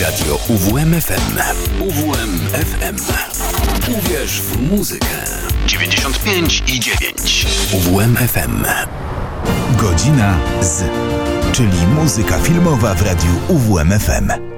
Radio 0.00 0.38
UWMFM. 0.48 1.38
UWMFM. 1.80 2.96
Uwierz 3.98 4.40
w 4.40 4.70
muzykę. 4.70 5.06
95 5.66 6.62
i 6.66 6.80
9. 6.80 7.46
UWMFM. 7.72 8.64
Godzina 9.76 10.38
z, 10.60 10.84
czyli 11.52 11.86
muzyka 11.86 12.38
filmowa 12.38 12.94
w 12.94 13.02
radiu 13.02 13.30
UWMFM. 13.48 14.51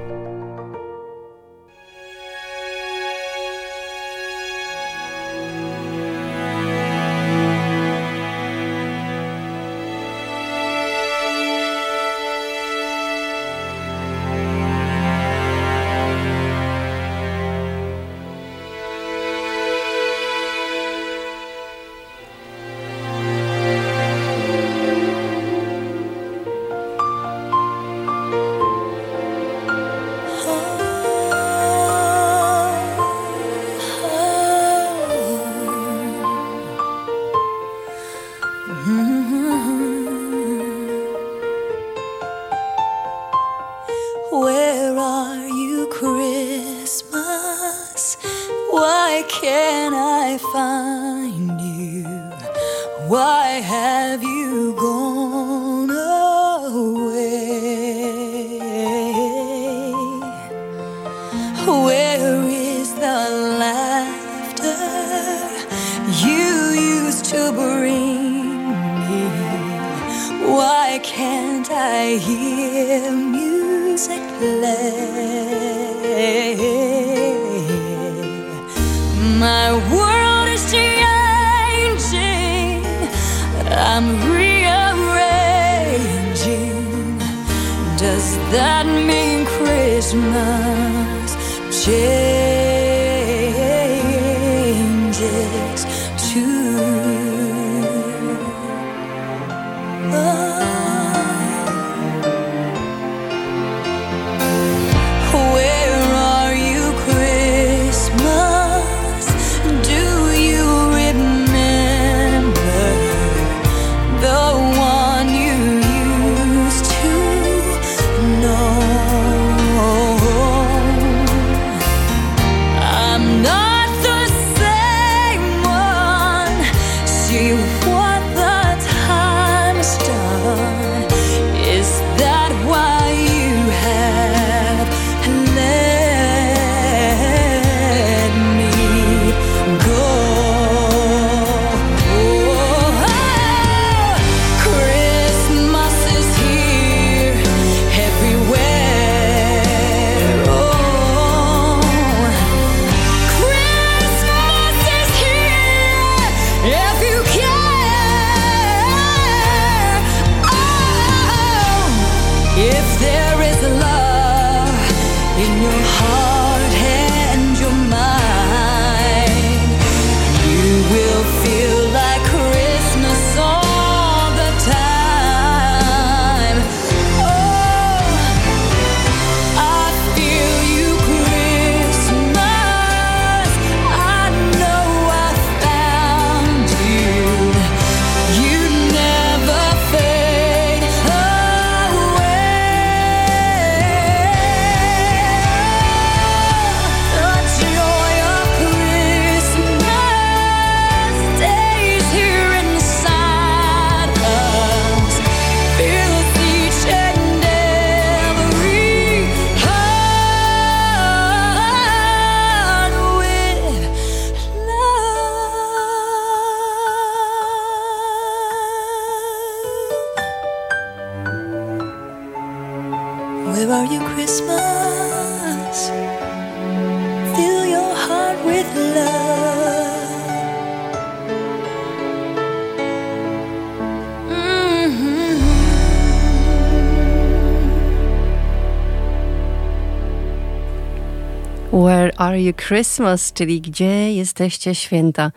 Are 242.25 242.41
You 242.41 242.53
Christmas, 242.53 243.33
czyli 243.33 243.61
Gdzie 243.61 244.13
jesteście 244.13 244.75
święta? 244.75 245.31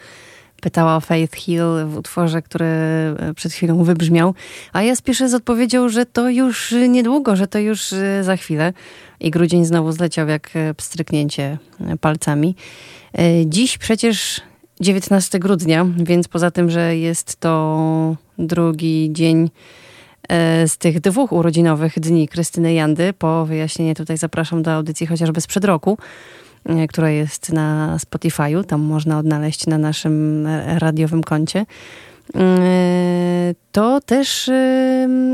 Pytała 0.60 1.00
Faith 1.00 1.36
Hill 1.36 1.62
w 1.86 1.96
utworze, 1.96 2.42
który 2.42 2.66
e, 2.66 3.34
przed 3.36 3.52
chwilą 3.52 3.84
wybrzmiał. 3.84 4.34
A 4.72 4.82
ja 4.82 4.96
spieszę 4.96 5.28
z 5.28 5.34
odpowiedzią, 5.34 5.88
że 5.88 6.06
to 6.06 6.28
już 6.28 6.74
niedługo, 6.88 7.36
że 7.36 7.46
to 7.46 7.58
już 7.58 7.92
e, 7.92 8.24
za 8.24 8.36
chwilę. 8.36 8.72
I 9.20 9.30
grudzień 9.30 9.64
znowu 9.64 9.92
zleciał 9.92 10.28
jak 10.28 10.50
e, 10.54 10.74
pstryknięcie 10.74 11.58
palcami. 12.00 12.54
Dziś 13.46 13.78
przecież 13.78 14.40
19 14.80 15.38
grudnia, 15.38 15.86
więc 15.96 16.28
poza 16.28 16.50
tym, 16.50 16.70
że 16.70 16.96
jest 16.96 17.36
to 17.36 18.16
drugi 18.38 19.08
dzień 19.12 19.50
z 20.66 20.78
tych 20.78 21.00
dwóch 21.00 21.32
urodzinowych 21.32 22.00
dni 22.00 22.28
Krystyny 22.28 22.72
Jandy, 22.74 23.12
po 23.12 23.46
wyjaśnienie 23.46 23.94
tutaj 23.94 24.18
zapraszam 24.18 24.62
do 24.62 24.72
audycji 24.72 25.06
chociażby 25.06 25.40
sprzed 25.40 25.64
roku. 25.64 25.98
E, 26.68 26.86
która 26.86 27.10
jest 27.10 27.52
na 27.52 27.96
Spotify'u. 27.98 28.64
Tam 28.64 28.80
można 28.80 29.18
odnaleźć 29.18 29.66
na 29.66 29.78
naszym 29.78 30.46
e, 30.46 30.78
radiowym 30.78 31.22
koncie. 31.22 31.66
E, 32.36 33.54
to 33.72 34.00
też 34.00 34.50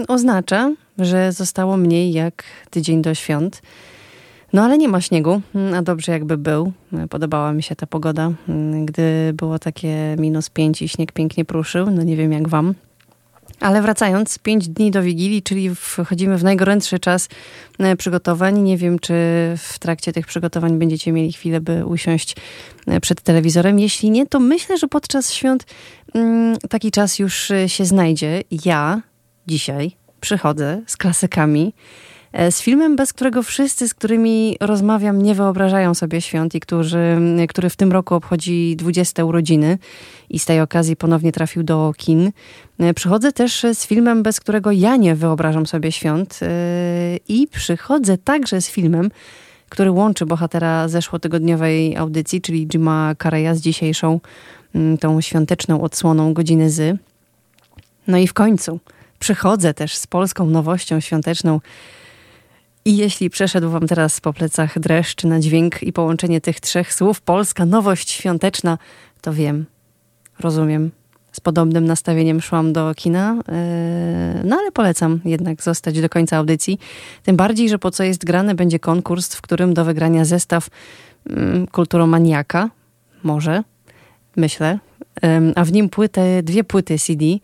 oznacza, 0.09 0.73
że 0.99 1.33
zostało 1.33 1.77
mniej 1.77 2.13
jak 2.13 2.45
tydzień 2.71 3.03
do 3.03 3.15
świąt. 3.15 3.63
No 4.53 4.63
ale 4.63 4.79
nie 4.79 4.89
ma 4.89 5.01
śniegu, 5.01 5.41
a 5.77 5.83
dobrze 5.83 6.13
jakby 6.13 6.39
był. 6.39 6.73
Podobała 7.11 7.53
mi 7.53 7.63
się 7.63 7.77
ta 7.77 7.87
pogoda, 7.87 8.31
gdy 8.85 9.33
było 9.33 9.59
takie 9.59 10.17
minus 10.19 10.51
pięć 10.51 10.83
i 10.83 10.89
śnieg 10.89 11.13
pięknie 11.13 11.45
pruszył. 11.45 11.91
No 11.91 12.03
nie 12.03 12.17
wiem 12.17 12.33
jak 12.33 12.49
wam. 12.49 12.75
Ale 13.65 13.83
wracając, 13.83 14.39
pięć 14.39 14.69
dni 14.69 14.91
do 14.91 15.03
Wigilii, 15.03 15.43
czyli 15.43 15.75
wchodzimy 15.75 16.39
w 16.39 16.45
najgorętszy 16.45 16.99
czas 16.99 17.29
e, 17.79 17.97
przygotowań. 17.97 18.61
Nie 18.61 18.77
wiem, 18.77 18.99
czy 18.99 19.15
w 19.59 19.79
trakcie 19.79 20.13
tych 20.13 20.27
przygotowań 20.27 20.79
będziecie 20.79 21.13
mieli 21.13 21.33
chwilę, 21.33 21.61
by 21.61 21.87
usiąść 21.87 22.37
e, 22.87 23.01
przed 23.01 23.23
telewizorem. 23.23 23.79
Jeśli 23.79 24.11
nie, 24.11 24.27
to 24.27 24.41
myślę, 24.41 24.79
że 24.79 24.89
podczas 24.89 25.33
świąt 25.33 25.67
mm, 26.15 26.57
taki 26.71 26.91
czas 26.91 27.19
już 27.19 27.51
e, 27.51 27.69
się 27.69 27.85
znajdzie. 27.85 28.43
Ja 28.65 29.01
dzisiaj 29.47 29.97
przychodzę 30.21 30.83
z 30.87 30.97
klasykami 30.97 31.75
z 32.51 32.63
filmem, 32.63 32.97
bez 32.97 33.13
którego 33.13 33.43
wszyscy, 33.43 33.89
z 33.89 33.95
którymi 33.95 34.57
rozmawiam, 34.61 35.23
nie 35.23 35.35
wyobrażają 35.35 35.95
sobie 35.95 36.21
świąt 36.21 36.55
i 36.55 36.61
który, 36.61 37.19
który 37.49 37.71
w 37.71 37.77
tym 37.77 37.93
roku 37.93 38.15
obchodzi 38.15 38.77
20 38.77 39.25
urodziny 39.25 39.79
i 40.31 40.39
z 40.39 40.45
tej 40.45 40.61
okazji 40.61 40.97
ponownie 40.97 41.33
trafił 41.33 41.63
do 41.63 41.93
kin. 41.97 42.33
E, 42.79 42.95
przychodzę 42.95 43.33
też 43.33 43.67
z 43.75 43.87
filmem, 43.87 44.23
bez 44.23 44.41
którego 44.41 44.73
ja 44.73 44.97
nie 44.97 45.15
wyobrażam 45.15 45.67
sobie 45.67 45.93
świąt 45.93 46.41
e, 46.43 46.49
i 47.29 47.49
przychodzę 47.49 48.19
także 48.19 48.61
z 48.61 48.69
filmem, 48.69 49.11
który 49.69 49.91
łączy 49.91 50.27
bohatera 50.27 50.89
zeszłotygodniowej 50.89 51.97
audycji, 51.97 52.41
czyli 52.41 52.67
Jima 52.67 53.15
Carreya 53.23 53.55
z 53.55 53.61
dzisiejszą 53.61 54.21
tą 55.01 55.21
świąteczną 55.21 55.81
odsłoną 55.81 56.35
godziny 56.35 56.71
z. 56.71 56.99
No 58.07 58.19
i 58.19 58.27
w 58.27 58.33
końcu 58.33 58.81
przychodzę 59.19 59.75
też 59.75 59.97
z 59.97 60.07
polską 60.07 60.47
nowością 60.47 61.01
świąteczną, 61.01 61.61
i 62.85 62.97
jeśli 62.97 63.31
przeszedł 63.31 63.71
wam 63.71 63.87
teraz 63.87 64.21
po 64.21 64.33
plecach 64.33 64.79
dreszcz 64.79 65.25
na 65.25 65.41
dźwięk 65.41 65.83
i 65.83 65.93
połączenie 65.93 66.41
tych 66.41 66.61
trzech 66.61 66.95
słów, 66.95 67.21
polska 67.21 67.67
nowość 67.67 68.11
świąteczna, 68.11 68.79
to 69.21 69.33
wiem, 69.33 69.67
rozumiem. 70.41 70.91
Z 71.33 71.41
podobnym 71.41 71.85
nastawieniem 71.85 72.41
szłam 72.41 72.73
do 72.73 72.93
kina, 72.97 73.37
yy, 73.37 74.45
no 74.45 74.57
ale 74.57 74.73
polecam 74.73 75.21
jednak 75.25 75.63
zostać 75.63 76.01
do 76.01 76.09
końca 76.09 76.37
audycji. 76.37 76.79
Tym 77.23 77.37
bardziej, 77.37 77.69
że 77.69 77.79
po 77.79 77.91
co 77.91 78.05
jest 78.05 78.25
grane, 78.25 78.55
będzie 78.55 78.79
konkurs, 78.79 79.35
w 79.35 79.43
którym 79.43 79.75
do 79.75 79.85
wygrania 79.85 80.25
zestaw 80.25 80.69
yy, 81.27 81.37
kulturomaniaka, 81.73 82.71
może, 83.23 83.63
myślę, 84.37 84.79
yy, 85.23 85.29
a 85.55 85.65
w 85.65 85.73
nim 85.73 85.89
płytę, 85.89 86.43
dwie 86.43 86.65
płyty 86.65 86.99
CD 86.99 87.25
yy, 87.25 87.41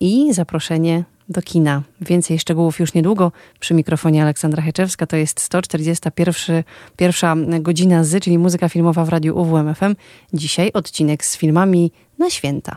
i 0.00 0.34
zaproszenie 0.34 1.04
do 1.30 1.42
kina. 1.42 1.82
Więcej 2.00 2.38
szczegółów 2.38 2.80
już 2.80 2.94
niedługo. 2.94 3.32
Przy 3.60 3.74
mikrofonie 3.74 4.22
Aleksandra 4.22 4.62
Heczewska 4.62 5.06
to 5.06 5.16
jest 5.16 5.40
141 5.40 6.62
pierwsza 6.96 7.36
godzina 7.60 8.04
z, 8.04 8.22
czyli 8.22 8.38
muzyka 8.38 8.68
filmowa 8.68 9.04
w 9.04 9.08
radiu 9.08 9.38
UWMFM. 9.38 9.94
Dzisiaj 10.32 10.70
odcinek 10.72 11.24
z 11.24 11.36
filmami 11.36 11.92
na 12.18 12.30
święta. 12.30 12.76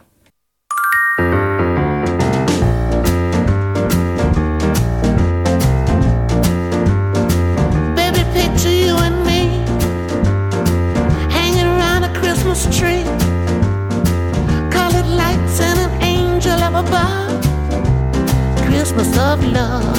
Christmas 19.03 19.17
of 19.17 19.43
love. 19.51 19.95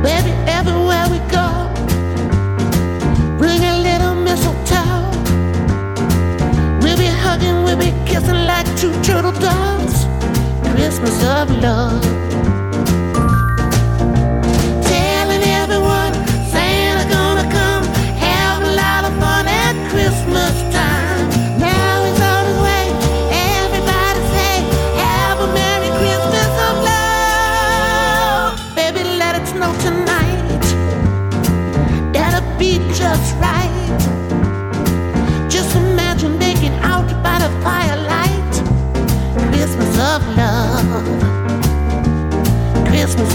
Baby, 0.00 0.30
everywhere 0.46 1.08
we 1.10 1.18
go, 1.28 1.48
bring 3.36 3.64
a 3.64 3.78
little 3.82 4.14
mistletoe. 4.14 5.10
We'll 6.80 6.96
be 6.96 7.06
hugging, 7.06 7.64
we'll 7.64 7.76
be 7.76 7.92
kissing 8.06 8.46
like 8.46 8.66
two 8.76 8.92
turtle 9.02 9.32
doves. 9.32 10.06
Christmas 10.72 11.24
of 11.24 11.50
love. 11.60 12.27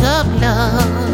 Of 0.04 0.42
love. 0.42 1.13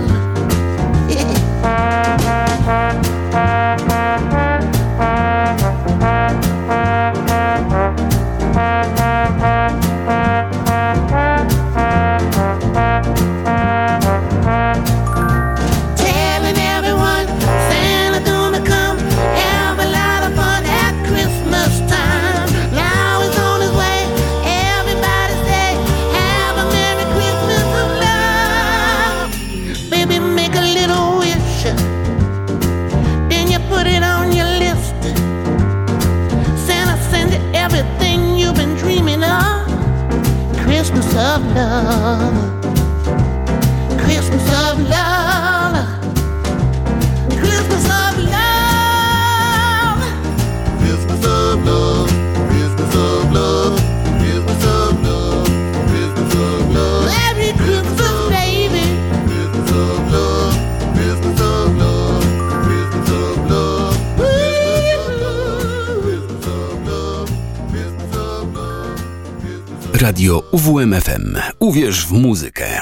Radio 70.10 70.44
UWMFM. 70.52 71.38
Uwierz 71.60 72.06
w 72.06 72.12
muzykę. 72.12 72.82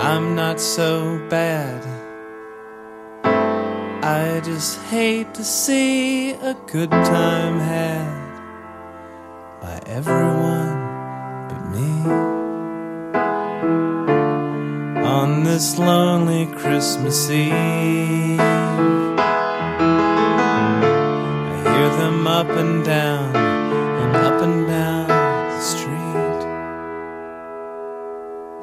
I'm 0.00 0.34
not 0.34 0.62
so 0.62 1.02
bad. 1.30 1.86
I 4.02 4.40
just 4.50 4.80
hate 4.90 5.32
to 5.34 5.44
see 5.44 6.34
a 6.42 6.54
good 6.72 6.90
time 6.90 7.60
had 7.60 8.06
by 9.62 9.92
everyone 9.92 10.74
but 11.48 11.78
me. 11.78 12.10
On 15.04 15.44
this 15.44 15.78
lonely 15.78 16.46
Christmas 16.46 17.30
Eve, 17.30 18.33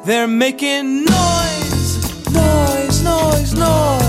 They're 0.03 0.27
making 0.27 1.05
noise, 1.05 2.31
noise, 2.33 3.03
noise, 3.03 3.53
noise. 3.53 4.00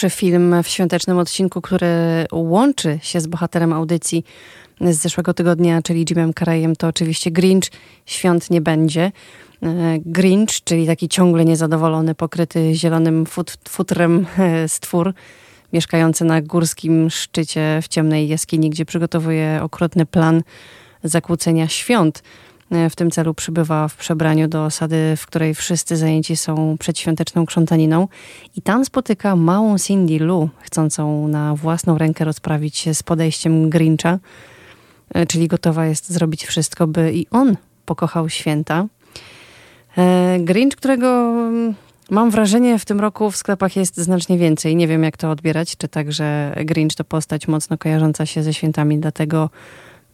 Pierwszy 0.00 0.18
film 0.18 0.62
w 0.62 0.68
świątecznym 0.68 1.18
odcinku, 1.18 1.60
który 1.60 1.86
łączy 2.32 2.98
się 3.02 3.20
z 3.20 3.26
bohaterem 3.26 3.72
audycji 3.72 4.24
z 4.80 4.96
zeszłego 4.96 5.34
tygodnia, 5.34 5.82
czyli 5.82 6.04
Jimem 6.10 6.34
Carreyem, 6.34 6.76
to 6.76 6.88
oczywiście 6.88 7.30
Grinch. 7.30 7.64
Świąt 8.06 8.50
nie 8.50 8.60
będzie. 8.60 9.12
E, 9.62 9.98
Grinch, 10.06 10.64
czyli 10.64 10.86
taki 10.86 11.08
ciągle 11.08 11.44
niezadowolony, 11.44 12.14
pokryty 12.14 12.74
zielonym 12.74 13.26
fut 13.26 13.56
futrem 13.68 14.26
e, 14.38 14.68
stwór, 14.68 15.14
mieszkający 15.72 16.24
na 16.24 16.42
górskim 16.42 17.10
szczycie 17.10 17.78
w 17.82 17.88
ciemnej 17.88 18.28
jaskini, 18.28 18.70
gdzie 18.70 18.84
przygotowuje 18.84 19.60
okrutny 19.62 20.06
plan 20.06 20.42
zakłócenia 21.04 21.68
świąt. 21.68 22.22
E, 22.70 22.90
W 22.90 22.96
tym 22.96 23.10
celu 23.10 23.34
przybywa 23.34 23.88
w 23.88 23.96
przebraniu 23.96 24.48
do 24.48 24.64
osady, 24.64 25.14
w 25.16 25.26
której 25.26 25.54
wszyscy 25.54 25.96
zajęci 25.96 26.36
są 26.36 26.76
przedświąteczną 26.78 27.46
krzątaniną 27.46 28.08
i 28.56 28.62
tam 28.62 28.84
spotyka 28.84 29.36
małą 29.36 29.78
Cindy 29.78 30.18
Lou, 30.18 30.48
chcącą 30.60 31.28
na 31.28 31.54
własną 31.54 31.98
rękę 31.98 32.24
rozprawić 32.24 32.76
się 32.76 32.94
z 32.94 33.02
podejściem 33.02 33.70
Grincha, 33.70 34.18
e, 35.14 35.26
czyli 35.26 35.48
gotowa 35.48 35.86
jest 35.86 36.10
zrobić 36.10 36.46
wszystko, 36.46 36.86
by 36.86 37.12
i 37.12 37.26
on 37.30 37.56
pokochał 37.86 38.28
święta. 38.28 38.86
E, 39.98 40.38
Grinch, 40.40 40.76
którego 40.76 41.06
mm, 41.06 41.74
mam 42.10 42.30
wrażenie 42.30 42.78
w 42.78 42.84
tym 42.84 43.00
roku 43.00 43.30
w 43.30 43.36
sklepach 43.36 43.76
jest 43.76 43.96
znacznie 43.96 44.38
więcej. 44.38 44.76
Nie 44.76 44.88
wiem 44.88 45.02
jak 45.02 45.16
to 45.16 45.30
odbierać, 45.30 45.76
czy 45.76 45.88
także 45.88 46.54
Grinch 46.64 46.96
to 46.96 47.04
postać 47.04 47.48
mocno 47.48 47.78
kojarząca 47.78 48.26
się 48.26 48.42
ze 48.42 48.54
świętami, 48.54 48.98
dlatego 48.98 49.50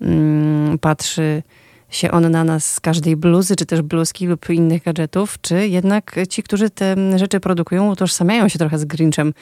mm, 0.01 0.79
patrzy 0.79 1.43
się 1.91 2.11
on 2.11 2.31
na 2.31 2.45
nas 2.45 2.75
z 2.75 2.81
każdej 2.81 3.17
bluzy, 3.17 3.57
czy 3.57 3.67
też 3.67 3.83
bluzki 3.83 4.27
lub 4.27 4.51
innych 4.51 4.83
gadżetów, 4.83 5.41
czy 5.41 5.69
jednak 5.69 6.17
ci, 6.29 6.43
którzy 6.43 6.71
te 6.71 7.19
rzeczy 7.19 7.41
produkują, 7.41 7.93
utożsamiają 7.93 8.49
się 8.49 8.59
trochę 8.59 8.79
z 8.79 8.85
Grinchem, 8.85 9.35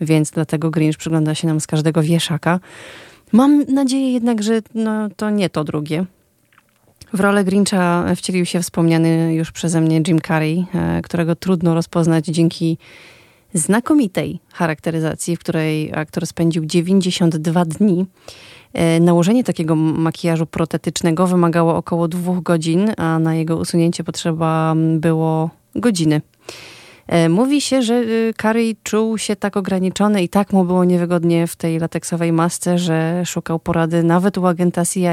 więc 0.00 0.30
dlatego 0.30 0.70
Grinch 0.70 0.98
przygląda 0.98 1.34
się 1.34 1.46
nam 1.46 1.60
z 1.60 1.66
każdego 1.66 2.02
wieszaka. 2.02 2.60
Mam 3.32 3.64
nadzieję 3.64 4.12
jednak, 4.12 4.42
że 4.42 4.60
no, 4.74 5.08
to 5.16 5.30
nie 5.30 5.50
to 5.50 5.64
drugie. 5.64 6.04
W 7.12 7.20
rolę 7.20 7.44
Grincha 7.44 8.14
wcielił 8.16 8.46
się 8.46 8.60
wspomniany 8.60 9.34
już 9.34 9.52
przeze 9.52 9.80
mnie 9.80 10.02
Jim 10.08 10.20
Carrey, 10.20 10.64
e, 10.74 11.02
którego 11.02 11.36
trudno 11.36 11.74
rozpoznać 11.74 12.26
dzięki 12.26 12.78
znakomitej 13.54 14.40
charakteryzacji, 14.52 15.36
w 15.36 15.38
której 15.38 15.92
aktor 15.94 16.26
spędził 16.26 16.66
92 16.66 17.64
dni. 17.64 18.06
E, 18.72 19.00
Nałożenie 19.00 19.44
takiego 19.44 19.76
makijażu 19.76 20.46
protetycznego 20.46 21.26
wymagało 21.26 21.76
około 21.76 22.08
dwóch 22.08 22.42
godzin, 22.42 22.90
a 22.96 23.18
na 23.18 23.34
jego 23.34 23.56
usunięcie 23.56 24.04
potrzeba 24.04 24.74
było 24.76 25.50
godziny. 25.74 26.20
E, 27.06 27.28
Mówi 27.28 27.60
się, 27.60 27.82
że 27.82 27.94
y, 27.94 28.34
Carey 28.42 28.76
czuł 28.82 29.18
się 29.18 29.36
tak 29.36 29.56
ograniczony 29.56 30.22
i 30.22 30.28
tak 30.28 30.52
mu 30.52 30.64
było 30.64 30.84
niewygodnie 30.84 31.46
w 31.46 31.56
tej 31.56 31.78
lateksowej 31.78 32.32
masce, 32.32 32.78
że 32.78 33.22
szukał 33.26 33.58
porady 33.58 34.02
nawet 34.02 34.38
u 34.38 34.46
agenta 34.46 34.84
CIA, 34.86 35.12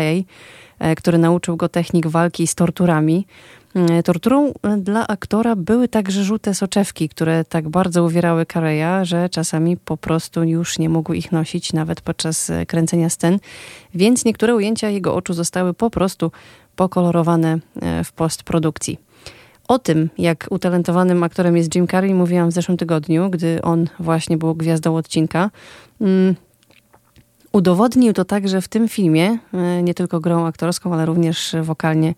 e, 0.80 0.96
który 0.96 1.18
nauczył 1.18 1.58
go 1.58 1.70
technik 1.70 2.08
walki 2.08 2.48
z 2.48 2.56
torturami. 2.56 3.26
E, 3.78 4.04
Torturą 4.04 4.54
e, 4.64 4.78
dla 4.78 5.08
aktora 5.08 5.56
były 5.56 5.88
także 5.88 6.24
żółte 6.24 6.54
soczewki, 6.54 7.10
które 7.10 7.46
tak 7.46 7.70
bardzo 7.70 8.04
uwierały 8.04 8.46
Careya, 8.46 9.06
że 9.06 9.30
czasami 9.30 9.78
po 9.78 9.98
prostu 9.98 10.44
już 10.44 10.80
nie 10.80 10.90
mógł 10.90 11.14
ich 11.14 11.32
nosić, 11.32 11.74
nawet 11.74 12.02
podczas 12.02 12.50
e, 12.50 12.66
kręcenia 12.66 13.10
scen, 13.10 13.40
więc 13.96 14.26
niektóre 14.26 14.56
ujęcia 14.56 14.90
jego 14.90 15.16
oczu 15.16 15.34
zostały 15.34 15.74
po 15.74 15.90
prostu 15.90 16.32
pokolorowane 16.76 17.60
w 18.04 18.12
postprodukcji. 18.12 19.00
O 19.68 19.80
tym, 19.80 20.10
jak 20.18 20.48
utalentowanym 20.50 21.24
aktorem 21.24 21.58
jest 21.58 21.76
Jim 21.76 21.88
Carrey, 21.88 22.14
mówiłam 22.14 22.50
w 22.50 22.54
zeszłym 22.54 22.78
tygodniu, 22.78 23.30
gdy 23.30 23.62
on 23.62 23.88
właśnie 24.00 24.38
był 24.38 24.56
gwiazdą 24.56 24.96
odcinka. 24.96 25.50
Mm, 26.02 26.36
Udowodnił 27.52 28.14
to 28.14 28.26
także 28.26 28.62
w 28.62 28.68
tym 28.68 28.88
filmie, 28.88 29.38
nie 29.84 29.94
tylko 29.94 30.20
grą 30.20 30.46
aktorską, 30.46 30.94
ale 30.94 31.06
również 31.06 31.56
wokalnie 31.62 32.14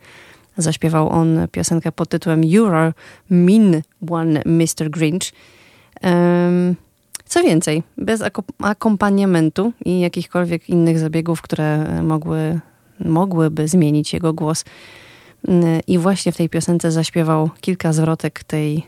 zaśpiewał 0.61 1.09
on 1.09 1.47
piosenkę 1.51 1.91
pod 1.91 2.09
tytułem 2.09 2.43
You 2.43 2.65
Are 2.65 2.93
Mean 3.29 3.81
One 4.09 4.41
Mr. 4.45 4.89
Grinch. 4.89 5.31
Em, 6.01 6.75
Co 7.25 7.43
więcej, 7.43 7.83
bez 7.97 8.21
ako- 8.21 8.43
akompaniamentu 8.59 9.73
i 9.85 9.99
jakichkolwiek 9.99 10.69
innych 10.69 10.99
zabiegów, 10.99 11.41
które 11.41 12.01
mogły, 12.03 12.59
mogłyby 13.05 13.67
zmienić 13.67 14.13
jego 14.13 14.33
głos. 14.33 14.65
I 15.87 15.97
właśnie 15.97 16.31
w 16.31 16.37
tej 16.37 16.49
piosence 16.49 16.91
zaśpiewał 16.91 17.49
kilka 17.61 17.93
zwrotek 17.93 18.43
tej, 18.43 18.87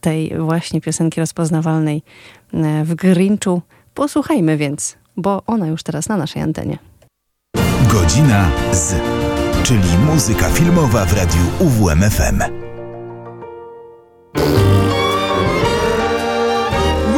tej 0.00 0.32
właśnie 0.38 0.80
piosenki 0.80 1.20
rozpoznawalnej 1.20 2.02
w 2.84 2.94
Grinchu. 2.94 3.62
Posłuchajmy 3.94 4.56
więc, 4.56 4.96
bo 5.16 5.42
ona 5.46 5.66
już 5.66 5.82
teraz 5.82 6.08
na 6.08 6.16
naszej 6.16 6.42
antenie. 6.42 6.78
Godzina 7.92 8.50
z, 8.72 8.94
czyli 9.62 9.98
muzyka 9.98 10.48
filmowa 10.48 11.04
w 11.04 11.12
radiu 11.12 11.40
UWMFM. 11.60 12.42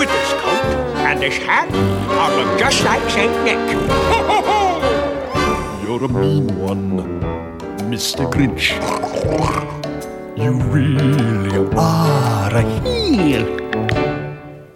his 0.00 0.32
coat 0.42 0.64
and 1.06 1.22
his 1.22 1.38
hat, 1.38 1.68
I 1.72 2.36
look 2.36 2.58
just 2.58 2.84
like 2.84 3.10
Saint 3.10 3.44
Nick. 3.44 3.58
You're 5.82 6.04
a 6.04 6.08
mean 6.08 6.46
one, 6.58 7.20
Mr. 7.90 8.30
Grinch. 8.30 8.72
You 10.36 10.52
really 10.72 11.56
are 11.76 12.56
a 12.56 12.62
heel. 12.82 13.46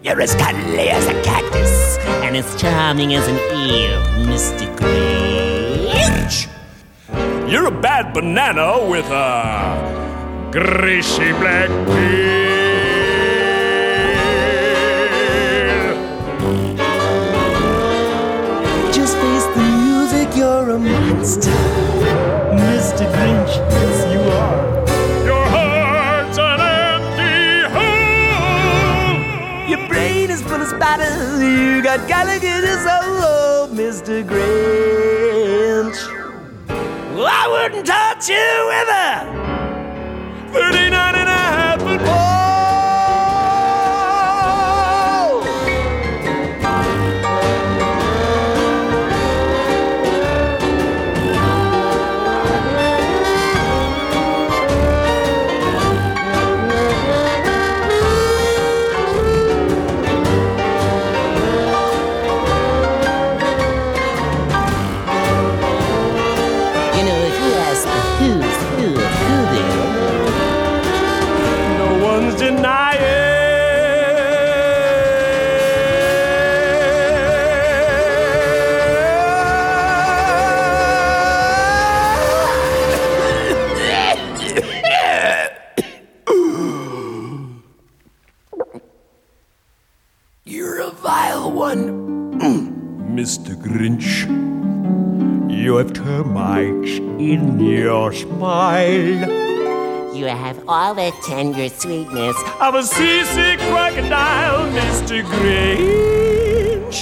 You're 0.02 0.22
as 0.22 0.34
cuddly 0.34 0.88
as 0.90 1.06
a 1.06 1.22
cactus 1.22 1.98
and 2.24 2.36
as 2.36 2.56
charming 2.56 3.14
as 3.14 3.28
an 3.28 3.36
eel, 3.36 4.00
Mr. 4.26 4.66
Grinch. 4.76 5.17
You're 7.50 7.66
a 7.66 7.70
bad 7.70 8.12
banana 8.12 8.84
with 8.84 9.06
a 9.06 10.50
greasy 10.52 11.32
black 11.32 11.70
peel. 11.88 12.28
Just 18.92 19.16
face 19.16 19.46
the 19.56 19.62
music, 19.80 20.28
you're 20.36 20.68
a 20.68 20.78
monster. 20.78 21.50
Mr. 22.52 23.10
Grinch, 23.14 23.54
yes, 23.72 23.98
you 24.12 24.20
are. 24.20 24.62
Your 25.24 25.46
heart's 25.48 26.36
an 26.36 26.60
empty 26.60 27.64
hole. 27.74 29.20
Your 29.70 29.88
brain 29.88 30.30
is 30.30 30.42
full 30.42 30.60
of 30.60 30.68
spiders. 30.68 31.40
You 31.40 31.82
got 31.82 32.06
Gallagher's 32.06 32.82
soul, 32.84 33.68
Mr. 33.74 34.22
Grinch. 34.22 36.07
I 37.24 37.48
wouldn't 37.48 37.86
touch 37.86 38.28
you 38.28 38.64
with 38.68 39.47
you 95.68 95.76
have 95.76 95.92
termites 95.92 96.96
in 97.20 97.60
your 97.60 98.10
smile. 98.10 100.16
You 100.16 100.24
have 100.24 100.58
all 100.66 100.94
the 100.94 101.12
tender 101.26 101.68
sweetness 101.68 102.36
of 102.58 102.74
a 102.74 102.82
seasick 102.82 103.58
crocodile, 103.68 104.66
Mr. 104.72 105.22
Grinch. 105.24 107.00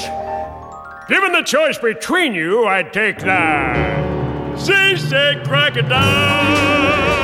Given 1.09 1.31
the 1.31 1.43
choice 1.43 1.79
between 1.79 2.35
you, 2.35 2.67
I'd 2.67 2.93
take 2.93 3.21
the 3.21 4.57
seasick 4.57 5.45
crocodile. 5.45 7.16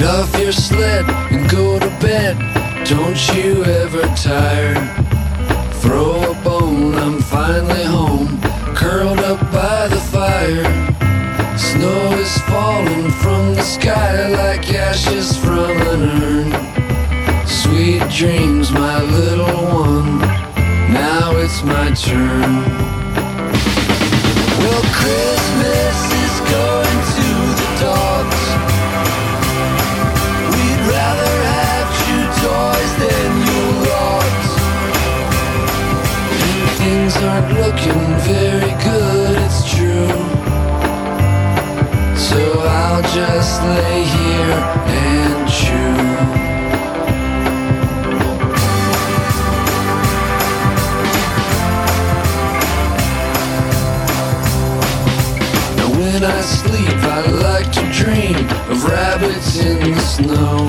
Get 0.00 0.08
off 0.08 0.40
your 0.40 0.50
sled 0.50 1.04
and 1.30 1.46
go 1.50 1.78
to 1.78 1.90
bed. 2.00 2.34
Don't 2.86 3.20
you 3.34 3.62
ever 3.66 4.00
tire. 4.16 4.74
Throw 5.82 6.32
a 6.32 6.34
bone, 6.42 6.94
I'm 6.94 7.20
finally 7.20 7.84
home. 7.84 8.40
Curled 8.74 9.18
up 9.18 9.40
by 9.52 9.88
the 9.88 10.00
fire. 10.00 10.64
Snow 11.58 12.12
is 12.12 12.34
falling 12.48 13.10
from 13.10 13.54
the 13.54 13.62
sky 13.62 14.30
like 14.30 14.72
ashes 14.72 15.36
from 15.36 15.70
an 15.92 16.02
urn. 16.22 17.46
Sweet 17.46 18.02
dreams, 18.08 18.70
my 18.70 19.02
little 19.02 19.54
one. 19.84 20.18
Now 20.94 21.36
it's 21.36 21.62
my 21.62 21.90
turn. 21.92 22.64
Well, 24.60 24.82
Christmas 24.94 25.39
looking 37.52 38.02
very 38.20 38.74
good, 38.84 39.36
it's 39.44 39.62
true. 39.74 40.08
So 42.16 42.38
I'll 42.62 43.02
just 43.02 43.62
lay 43.62 44.04
here 44.04 44.60
and 44.86 45.48
chew. 45.50 45.90
When 55.98 56.24
I 56.24 56.40
sleep, 56.42 57.02
I 57.02 57.20
like 57.46 57.72
to 57.72 57.82
dream 57.92 58.36
of 58.70 58.84
rabbits 58.84 59.64
in 59.64 59.92
the 59.92 60.00
snow, 60.00 60.68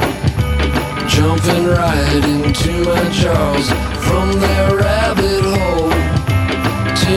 jumping 1.07 1.65
right 1.65 2.23
into 2.25 2.85
my 2.85 3.09
jaws 3.09 3.69
from 4.05 4.39
their 4.39 4.77
rabbit. 4.77 5.50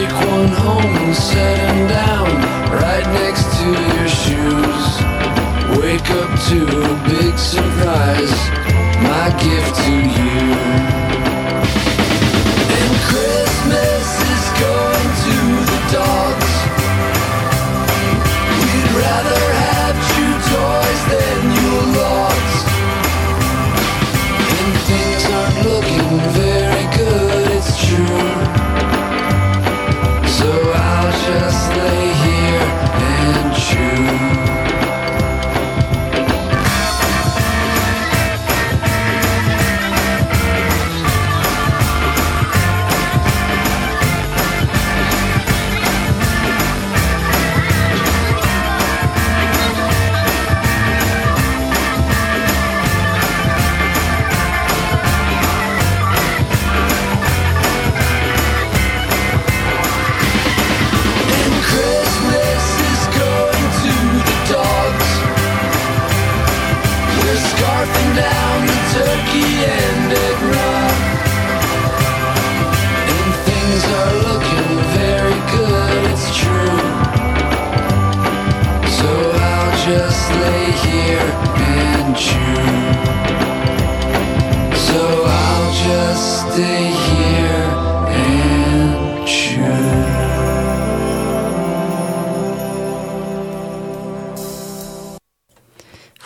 Take 0.04 0.28
one 0.28 0.48
home 0.48 0.96
and 0.96 1.16
set 1.16 1.56
him 1.60 1.88
down 1.88 2.28
right 2.70 3.06
next 3.14 3.46
to 3.56 3.66
your 3.94 4.08
shoes. 4.20 4.84
Wake 5.80 6.10
up 6.20 6.38
to 6.48 6.58
a 6.60 7.08
big 7.08 7.38
surprise, 7.38 8.36
my 9.00 9.34
gift 9.42 9.74
to 9.76 10.20
you. 10.20 10.23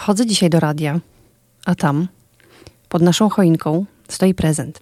Wchodzę 0.09 0.27
dzisiaj 0.27 0.51
do 0.51 0.61
radia, 0.61 1.01
a 1.64 1.75
tam, 1.75 2.09
pod 2.88 3.03
naszą 3.03 3.29
choinką, 3.29 3.85
stoi 4.09 4.35
prezent. 4.35 4.81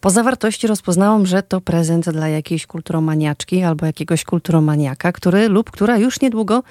Po 0.00 0.10
zawartości 0.10 0.66
rozpoznałam, 0.66 1.26
że 1.26 1.42
to 1.42 1.60
prezent 1.60 2.10
dla 2.10 2.28
jakiejś 2.28 2.66
kulturomaniaczki 2.66 3.62
albo 3.62 3.86
jakiegoś 3.86 4.24
kulturomaniaka, 4.24 5.12
który 5.12 5.48
lub 5.48 5.70
która 5.70 5.98
już 5.98 6.20
niedługo 6.20 6.62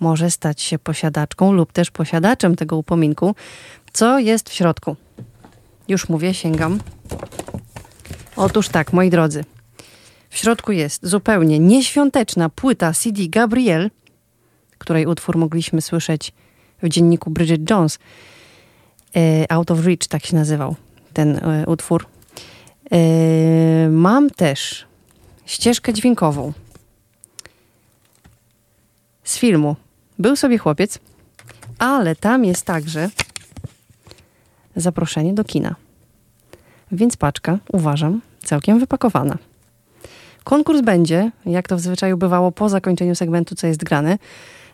może 0.00 0.30
stać 0.30 0.62
się 0.62 0.78
posiadaczką 0.78 1.52
lub 1.52 1.72
też 1.72 1.90
posiadaczem 1.90 2.56
tego 2.56 2.76
upominku. 2.76 3.34
Co 3.92 4.18
jest 4.18 4.48
w 4.48 4.52
środku? 4.52 4.96
Już 5.88 6.08
mówię, 6.08 6.34
sięgam. 6.34 6.78
Otóż 8.36 8.68
tak, 8.68 8.92
moi 8.92 9.10
drodzy. 9.10 9.44
W 10.30 10.36
środku 10.36 10.72
jest 10.72 11.06
zupełnie 11.06 11.58
nieświąteczna 11.58 12.48
płyta 12.48 12.92
CD 12.92 13.22
Gabriel, 13.28 13.90
której 14.78 15.06
utwór 15.06 15.36
mogliśmy 15.36 15.82
słyszeć 15.82 16.32
w 16.82 16.88
dzienniku 16.88 17.30
Bridget 17.30 17.70
Jones. 17.70 17.98
E, 19.16 19.52
Out 19.52 19.70
of 19.70 19.86
Reach, 19.86 20.06
tak 20.08 20.26
się 20.26 20.36
nazywał 20.36 20.76
ten 21.12 21.36
e, 21.36 21.66
utwór. 21.66 22.06
E, 22.92 23.88
mam 23.90 24.30
też 24.30 24.86
ścieżkę 25.46 25.92
dźwiękową 25.92 26.52
z 29.24 29.38
filmu. 29.38 29.76
Był 30.18 30.36
sobie 30.36 30.58
chłopiec, 30.58 30.98
ale 31.78 32.16
tam 32.16 32.44
jest 32.44 32.66
także 32.66 33.10
zaproszenie 34.76 35.34
do 35.34 35.44
kina. 35.44 35.74
Więc 36.92 37.16
paczka, 37.16 37.58
uważam, 37.72 38.20
całkiem 38.44 38.80
wypakowana. 38.80 39.38
Konkurs 40.44 40.80
będzie, 40.80 41.30
jak 41.46 41.68
to 41.68 41.76
w 41.76 41.80
zwyczaju 41.80 42.16
bywało 42.16 42.52
po 42.52 42.68
zakończeniu 42.68 43.14
segmentu, 43.14 43.54
co 43.54 43.66
jest 43.66 43.84
grane. 43.84 44.18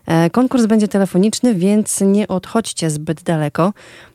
E, 0.07 0.31
Konkurs 0.31 0.66
będzie 0.66 0.88
telefoniczny, 0.88 1.55
więc 1.55 2.01
nie 2.01 2.29
odchodźcie 2.29 2.90
zbyt 2.90 3.23
daleko. 3.23 3.73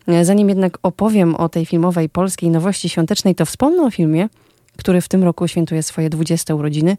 E, 0.08 0.26
Zanim 0.26 0.50
jednak 0.50 0.78
opowiem 0.84 1.36
o 1.36 1.50
tej 1.50 1.66
filmowej 1.66 2.10
polskiej 2.10 2.50
nowości 2.50 2.90
świątecznej, 2.90 3.36
to 3.36 3.46
wspomnę 3.46 3.84
o 3.84 3.92
filmie, 3.92 4.30
który 4.78 5.02
w 5.02 5.08
tym 5.08 5.24
roku 5.24 5.48
świętuje 5.48 5.84
swoje 5.84 6.10
20 6.10 6.56
urodziny, 6.56 6.98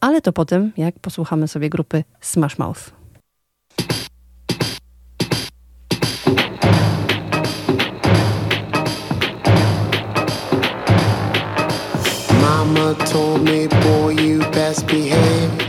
ale 0.00 0.20
to 0.20 0.32
potem, 0.32 0.72
jak 0.76 0.98
posłuchamy 0.98 1.48
sobie 1.48 1.70
grupy 1.70 2.04
Smash 2.20 2.58
Mouth. 2.58 2.80
Mama 12.40 12.94
told 13.12 13.42
me, 13.42 13.68
boy, 13.68 14.14
you 14.14 14.38
best 14.52 14.86
behave. 14.86 15.61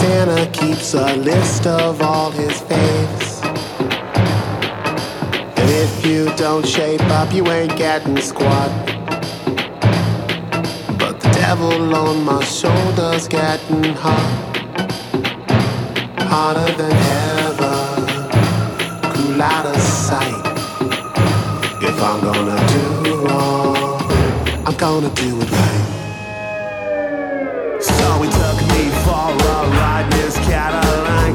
Santa 0.00 0.46
keeps 0.50 0.92
a 0.94 1.16
list 1.16 1.66
of 1.66 2.02
all 2.02 2.30
his 2.30 2.60
faves. 2.68 3.42
And 5.58 5.70
if 5.70 6.04
you 6.04 6.26
don't 6.36 6.66
shape 6.66 7.00
up, 7.18 7.32
you 7.32 7.46
ain't 7.48 7.76
getting 7.76 8.18
squat. 8.18 8.70
But 10.98 11.20
the 11.20 11.30
devil 11.32 11.94
on 11.94 12.24
my 12.24 12.44
shoulder's 12.44 13.26
getting 13.26 13.94
hot. 13.94 14.32
Harder 16.30 16.72
than 16.80 16.96
ever. 17.32 17.76
Cool 19.14 19.42
out 19.42 19.66
of 19.66 19.80
sight. 19.80 20.44
If 21.82 21.96
I'm 22.02 22.20
gonna 22.20 22.60
do 22.74 22.84
wrong, 23.24 24.02
I'm 24.66 24.76
gonna 24.76 25.10
do 25.14 25.40
it 25.40 25.50
right. 25.50 25.86
So 27.80 28.20
me 28.20 28.28
for 29.06 29.30
a 29.54 29.70
ride 29.78 30.08
Cadillac. 30.50 31.34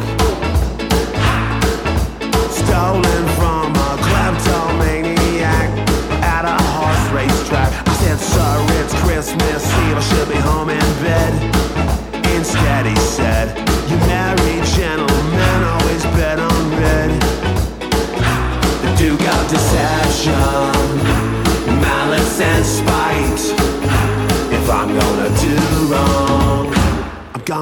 Stolen 2.59 3.23
from 3.39 3.71
a 3.89 3.91
kleptomaniac 4.07 5.69
at 6.21 6.43
a 6.43 6.57
horse 6.73 7.05
racetrack. 7.15 7.71
I 7.87 7.93
said, 8.01 8.19
it's 8.79 8.93
Christmas 9.03 9.63
Eve. 9.83 9.97
I 9.97 10.03
should 10.09 10.30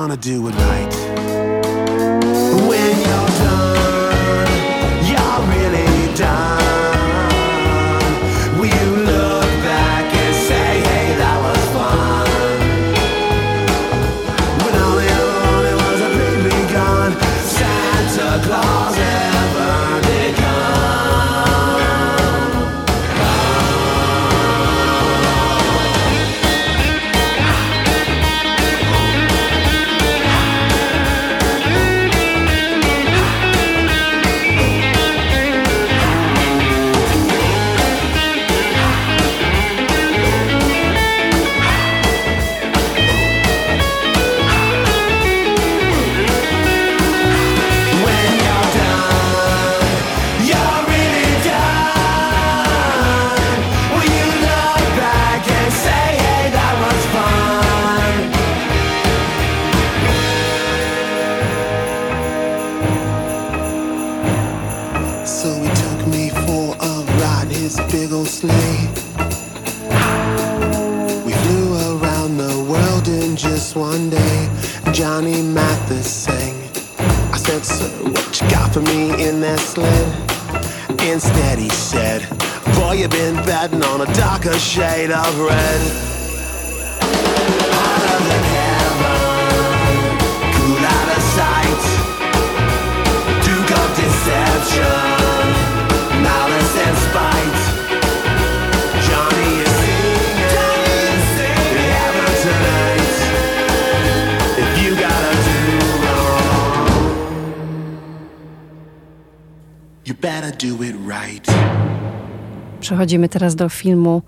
gonna 0.09 0.21
do 0.21 0.47
it 0.47 0.55
right. 0.55 0.93
When 2.67 2.99
you're 3.07 3.38
sled? 79.69 80.29
Instead, 81.01 81.59
he 81.59 81.69
said, 81.69 82.27
Boy, 82.75 82.93
you've 82.93 83.11
been 83.11 83.35
betting 83.45 83.83
on 83.83 84.01
a 84.01 84.13
darker 84.13 84.57
shade 84.57 85.11
of 85.11 85.39
red. 85.39 86.18
Przechodzimy 112.79 113.29
teraz 113.29 113.55
do 113.55 113.69
filmu, 113.69 114.21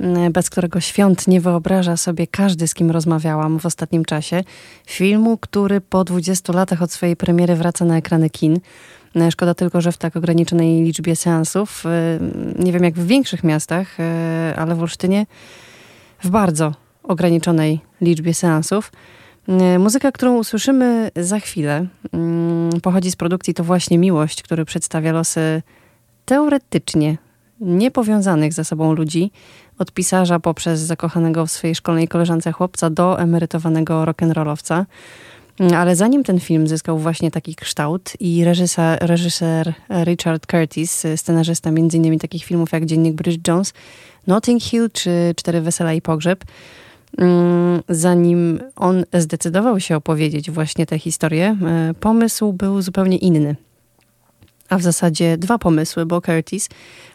mm, 0.00 0.32
bez 0.32 0.50
którego 0.50 0.80
świąt 0.80 1.28
nie 1.28 1.40
wyobraża 1.40 1.96
sobie 1.96 2.26
każdy, 2.26 2.68
z 2.68 2.74
kim 2.74 2.90
rozmawiałam 2.90 3.58
w 3.60 3.66
ostatnim 3.66 4.04
czasie. 4.04 4.44
Filmu, 4.86 5.38
który 5.38 5.80
po 5.80 6.04
20 6.04 6.52
latach 6.52 6.82
od 6.82 6.92
swojej 6.92 7.16
premiery 7.16 7.56
wraca 7.56 7.84
na 7.84 7.96
ekrany 7.96 8.30
kin. 8.30 8.60
E, 9.16 9.30
Szkoda 9.30 9.54
tylko, 9.54 9.80
że 9.80 9.92
w 9.92 9.96
tak 9.96 10.16
ograniczonej 10.16 10.82
liczbie 10.82 11.16
seansów. 11.16 11.84
E, 11.86 12.18
Nie 12.64 12.72
wiem 12.72 12.84
jak 12.84 12.94
w 12.94 13.06
większych 13.06 13.44
miastach, 13.44 14.00
e, 14.00 14.54
ale 14.56 14.74
w 14.74 14.82
Olsztynie 14.82 15.26
w 16.22 16.30
bardzo 16.30 16.74
ograniczonej 17.02 17.80
liczbie 18.00 18.34
seansów. 18.34 18.92
E, 19.50 19.78
Muzyka, 19.78 20.12
którą 20.12 20.38
usłyszymy 20.38 21.10
za 21.16 21.40
chwilę, 21.40 21.86
mm, 22.12 22.80
pochodzi 22.80 23.10
z 23.10 23.16
produkcji 23.16 23.54
To 23.54 23.64
właśnie 23.64 23.98
Miłość, 23.98 24.42
który 24.42 24.64
przedstawia 24.64 25.12
losy 25.12 25.62
teoretycznie 26.24 27.18
niepowiązanych 27.60 28.52
ze 28.52 28.64
sobą 28.64 28.92
ludzi, 28.92 29.30
od 29.78 29.92
pisarza 29.92 30.40
poprzez 30.40 30.80
zakochanego 30.80 31.46
w 31.46 31.50
swojej 31.50 31.74
szkolnej 31.74 32.08
koleżance 32.08 32.52
chłopca 32.52 32.90
do 32.90 33.20
emerytowanego 33.20 34.04
rock'n'rollowca. 34.04 34.84
Mm, 35.60 35.74
Ale 35.74 35.96
zanim 35.96 36.24
ten 36.24 36.40
film 36.40 36.66
zyskał 36.66 36.98
właśnie 36.98 37.30
taki 37.30 37.54
kształt 37.54 38.12
i 38.20 38.44
reżyser, 38.44 38.98
reżyser 39.00 39.74
Richard 40.04 40.46
Curtis, 40.46 41.06
scenarzysta 41.16 41.70
m.in. 41.70 42.18
takich 42.18 42.44
filmów 42.44 42.72
jak 42.72 42.86
Dziennik 42.86 43.14
Bridget 43.14 43.48
Jones, 43.48 43.72
Notting 44.26 44.62
Hill 44.62 44.90
czy 44.92 45.34
Cztery 45.36 45.60
Wesela 45.60 45.92
i 45.92 46.02
Pogrzeb, 46.02 46.44
zanim 47.88 48.60
on 48.76 49.04
zdecydował 49.14 49.80
się 49.80 49.96
opowiedzieć 49.96 50.50
właśnie 50.50 50.86
tę 50.86 50.98
historię, 50.98 51.56
y, 51.90 51.94
pomysł 51.94 52.52
był 52.52 52.82
zupełnie 52.82 53.16
inny. 53.16 53.56
A 54.68 54.78
w 54.78 54.82
zasadzie 54.82 55.38
dwa 55.38 55.58
pomysły, 55.58 56.06
bo 56.06 56.20
Curtis 56.20 56.68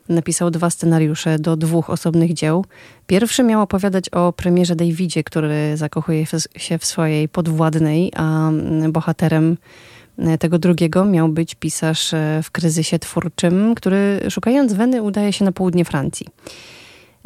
napisał 0.09 0.51
dwa 0.51 0.69
scenariusze 0.69 1.39
do 1.39 1.57
dwóch 1.57 1.89
osobnych 1.89 2.33
dzieł. 2.33 2.65
Pierwszy 3.07 3.43
miał 3.43 3.61
opowiadać 3.61 4.09
o 4.09 4.33
premierze 4.33 4.75
Davidzie, 4.75 5.23
który 5.23 5.77
zakochuje 5.77 6.25
się 6.57 6.77
w 6.77 6.85
swojej 6.85 7.29
podwładnej, 7.29 8.11
a 8.15 8.49
mm, 8.49 8.91
bohaterem 8.91 9.57
e, 10.17 10.37
tego 10.37 10.59
drugiego 10.59 11.05
miał 11.05 11.29
być 11.29 11.55
pisarz 11.55 12.13
e, 12.13 12.41
w 12.43 12.51
kryzysie 12.51 12.99
twórczym, 12.99 13.75
który 13.75 14.21
szukając 14.29 14.73
weny 14.73 15.01
udaje 15.03 15.33
się 15.33 15.45
na 15.45 15.51
południe 15.51 15.85
Francji. 15.85 16.27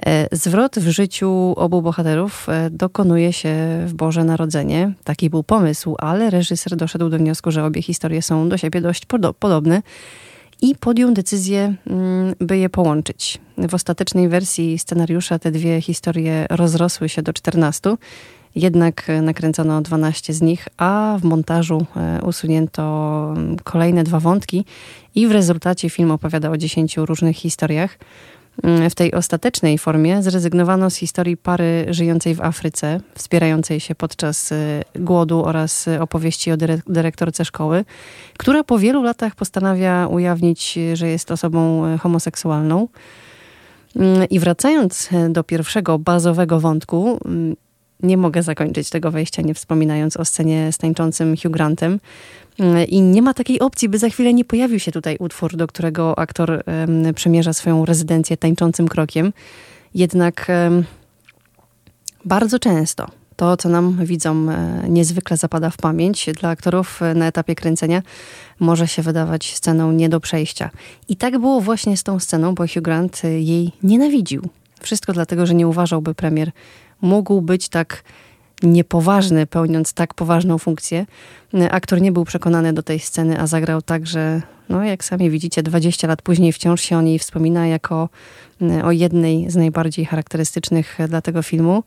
E, 0.05 0.27
Zwrot 0.31 0.79
w 0.79 0.89
życiu 0.89 1.53
obu 1.57 1.81
bohaterów 1.81 2.49
e, 2.49 2.69
dokonuje 2.69 3.33
się 3.33 3.55
w 3.87 3.93
Boże 3.93 4.23
Narodzenie. 4.23 4.93
Taki 5.03 5.29
był 5.29 5.43
pomysł, 5.43 5.95
ale 5.99 6.29
reżyser 6.29 6.75
doszedł 6.75 7.09
do 7.09 7.17
wniosku, 7.17 7.51
że 7.51 7.65
obie 7.65 7.81
historie 7.81 8.21
są 8.21 8.49
do 8.49 8.57
siebie 8.57 8.81
dość 8.81 9.05
podo- 9.05 9.33
podobne 9.39 9.81
i 10.61 10.75
podjął 10.75 11.11
decyzję, 11.11 11.75
mm, 11.87 12.35
by 12.39 12.57
je 12.57 12.69
połączyć. 12.69 13.37
W 13.57 13.73
ostatecznej 13.73 14.29
wersji 14.29 14.79
scenariusza 14.79 15.39
te 15.39 15.51
dwie 15.51 15.81
historie 15.81 16.45
rozrosły 16.49 17.09
się 17.09 17.21
do 17.21 17.33
14, 17.33 17.95
jednak 18.55 19.07
nakręcono 19.21 19.81
12 19.81 20.33
z 20.33 20.41
nich, 20.41 20.67
a 20.77 21.17
w 21.21 21.23
montażu 21.23 21.85
e, 21.95 22.21
usunięto 22.21 22.83
mm, 23.37 23.57
kolejne 23.63 24.03
dwa 24.03 24.19
wątki 24.19 24.65
i 25.15 25.27
w 25.27 25.31
rezultacie 25.31 25.89
film 25.89 26.11
opowiada 26.11 26.49
o 26.49 26.57
10 26.57 26.97
różnych 26.97 27.37
historiach. 27.37 27.97
Mm, 28.63 28.89
W 28.89 28.95
tej 28.95 29.13
ostatecznej 29.13 29.77
formie 29.77 30.23
zrezygnowano 30.23 30.89
z 30.89 30.95
historii 30.95 31.37
pary 31.37 31.85
żyjącej 31.89 32.35
w 32.35 32.41
Afryce, 32.41 32.99
wspierającej 33.15 33.79
się 33.79 33.95
podczas 33.95 34.51
y, 34.51 34.83
głodu 34.95 35.45
oraz 35.45 35.87
y, 35.87 36.01
opowieści 36.01 36.51
o 36.51 36.57
dyre- 36.57 36.81
dyrektorce 36.87 37.45
szkoły, 37.45 37.85
która 38.37 38.63
po 38.63 38.79
wielu 38.79 39.03
latach 39.03 39.35
postanawia 39.35 40.07
ujawnić, 40.07 40.77
y, 40.77 40.95
że 40.95 41.07
jest 41.07 41.31
osobą 41.31 41.85
y, 41.93 41.97
homoseksualną. 41.97 42.87
Mm, 43.95 44.29
I 44.29 44.39
wracając 44.39 45.09
e, 45.13 45.29
do 45.29 45.43
pierwszego 45.43 45.99
bazowego 45.99 46.59
wątku, 46.59 47.19
mm, 47.25 47.55
nie 48.03 48.17
mogę 48.17 48.43
zakończyć 48.43 48.89
tego 48.89 49.11
wejścia 49.11 49.41
nie 49.41 49.53
wspominając 49.53 50.17
o 50.17 50.25
scenie 50.25 50.71
z 50.71 50.77
tańczącym 50.77 51.35
Hugh 51.37 51.51
Grantem. 51.51 51.99
Mm, 52.59 52.87
I 52.87 53.01
nie 53.01 53.21
ma 53.21 53.33
takiej 53.33 53.59
opcji, 53.59 53.89
by 53.89 53.97
za 53.97 54.09
chwilę 54.09 54.33
nie 54.33 54.45
pojawił 54.45 54.79
się 54.79 54.91
tutaj 54.91 55.17
utwór, 55.19 55.55
do 55.55 55.67
którego 55.67 56.19
aktor 56.19 56.63
um, 56.67 57.13
przemierza 57.13 57.53
swoją 57.53 57.85
rezydencję 57.85 58.37
tańczącym 58.37 58.87
krokiem. 58.87 59.33
Jednak 59.93 60.47
um, 60.49 60.83
bardzo 62.25 62.59
często 62.59 63.07
to, 63.39 63.57
co 63.57 63.69
nam 63.69 64.05
widzom 64.05 64.49
e, 64.49 64.83
niezwykle 64.89 65.37
zapada 65.37 65.69
w 65.69 65.77
pamięć, 65.77 66.29
dla 66.39 66.49
aktorów 66.49 67.01
e, 67.01 67.13
na 67.13 67.27
etapie 67.27 67.55
kręcenia 67.55 68.01
może 68.59 68.87
się 68.87 69.01
wydawać 69.01 69.55
sceną 69.55 69.91
nie 69.91 70.09
do 70.09 70.19
przejścia. 70.19 70.69
I 71.07 71.15
tak 71.15 71.39
było 71.39 71.61
właśnie 71.61 71.97
z 71.97 72.03
tą 72.03 72.19
sceną, 72.19 72.55
bo 72.55 72.63
Hugh 72.67 72.83
Grant 72.83 73.21
e, 73.23 73.41
jej 73.41 73.71
nienawidził. 73.83 74.41
Wszystko 74.81 75.13
dlatego, 75.13 75.45
że 75.45 75.53
nie 75.53 75.67
uważał, 75.67 76.01
by 76.01 76.15
premier 76.15 76.51
mógł 77.01 77.41
być 77.41 77.69
tak 77.69 78.03
niepoważny, 78.63 79.47
pełniąc 79.47 79.93
tak 79.93 80.13
poważną 80.13 80.57
funkcję. 80.57 81.05
Aktor 81.71 82.01
nie 82.01 82.11
był 82.11 82.25
przekonany 82.25 82.73
do 82.73 82.83
tej 82.83 82.99
sceny, 82.99 83.39
a 83.39 83.47
zagrał 83.47 83.81
tak, 83.81 84.07
że 84.07 84.41
no, 84.69 84.83
jak 84.83 85.03
sami 85.03 85.29
widzicie, 85.29 85.63
20 85.63 86.07
lat 86.07 86.21
później 86.21 86.53
wciąż 86.53 86.81
się 86.81 86.97
o 86.97 87.01
niej 87.01 87.19
wspomina 87.19 87.67
jako 87.67 88.09
o 88.83 88.91
jednej 88.91 89.51
z 89.51 89.55
najbardziej 89.55 90.05
charakterystycznych 90.05 90.97
dla 91.07 91.21
tego 91.21 91.43
filmu 91.43 91.83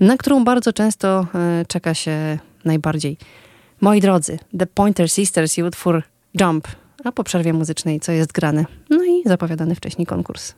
na 0.00 0.16
którą 0.16 0.44
bardzo 0.44 0.72
często 0.72 1.26
e, 1.34 1.64
czeka 1.68 1.94
się 1.94 2.38
najbardziej. 2.64 3.16
Moi 3.80 4.00
drodzy, 4.00 4.38
The 4.58 4.66
Pointer 4.66 5.10
Sisters 5.10 5.58
i 5.58 5.62
utwór 5.62 6.02
Jump, 6.40 6.68
a 7.04 7.12
po 7.12 7.24
przerwie 7.24 7.52
muzycznej 7.52 8.00
co 8.00 8.12
jest 8.12 8.32
grane. 8.32 8.64
No 8.90 9.04
i 9.04 9.22
zapowiadany 9.26 9.74
wcześniej 9.74 10.06
konkurs. 10.06 10.54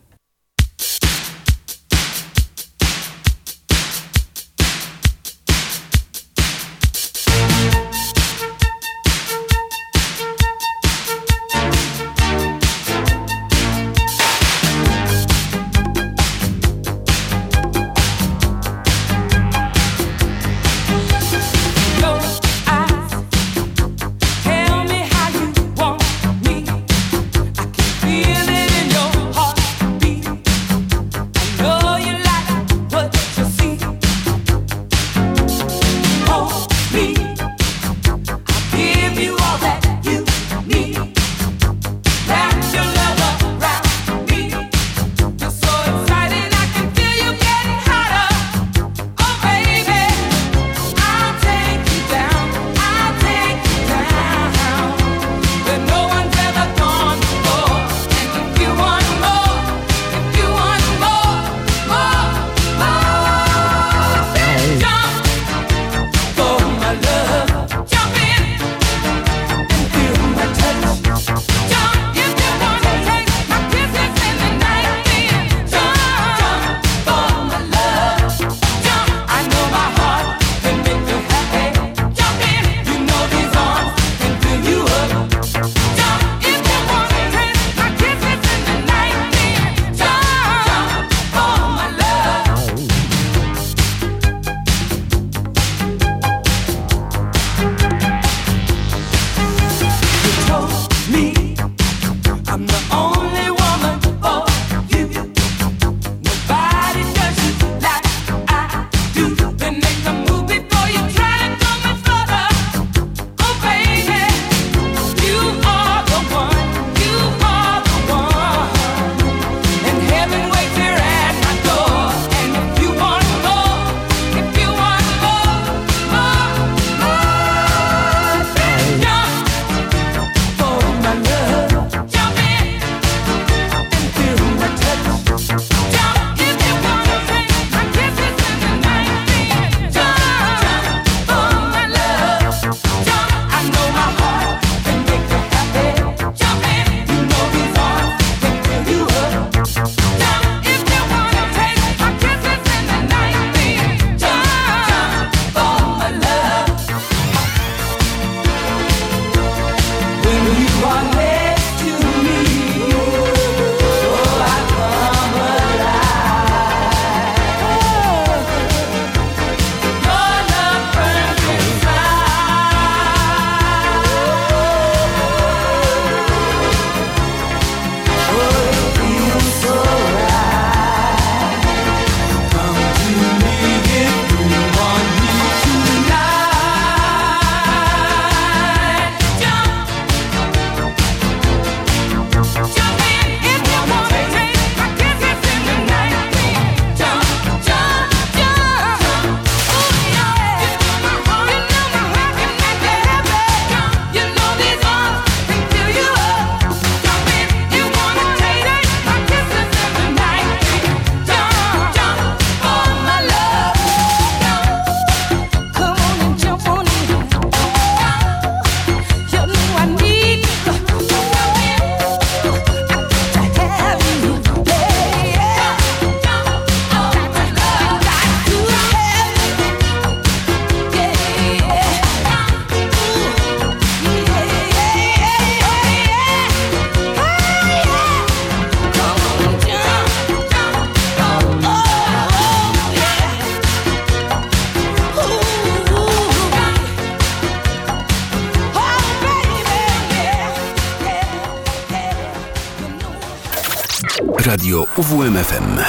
Radio 254.45 254.83
UWMFM. 254.97 255.79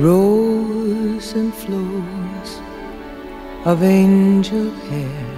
rows 0.00 1.32
and 1.34 1.54
flows 1.54 2.60
of 3.64 3.82
angel 3.84 4.70
hair 4.90 5.37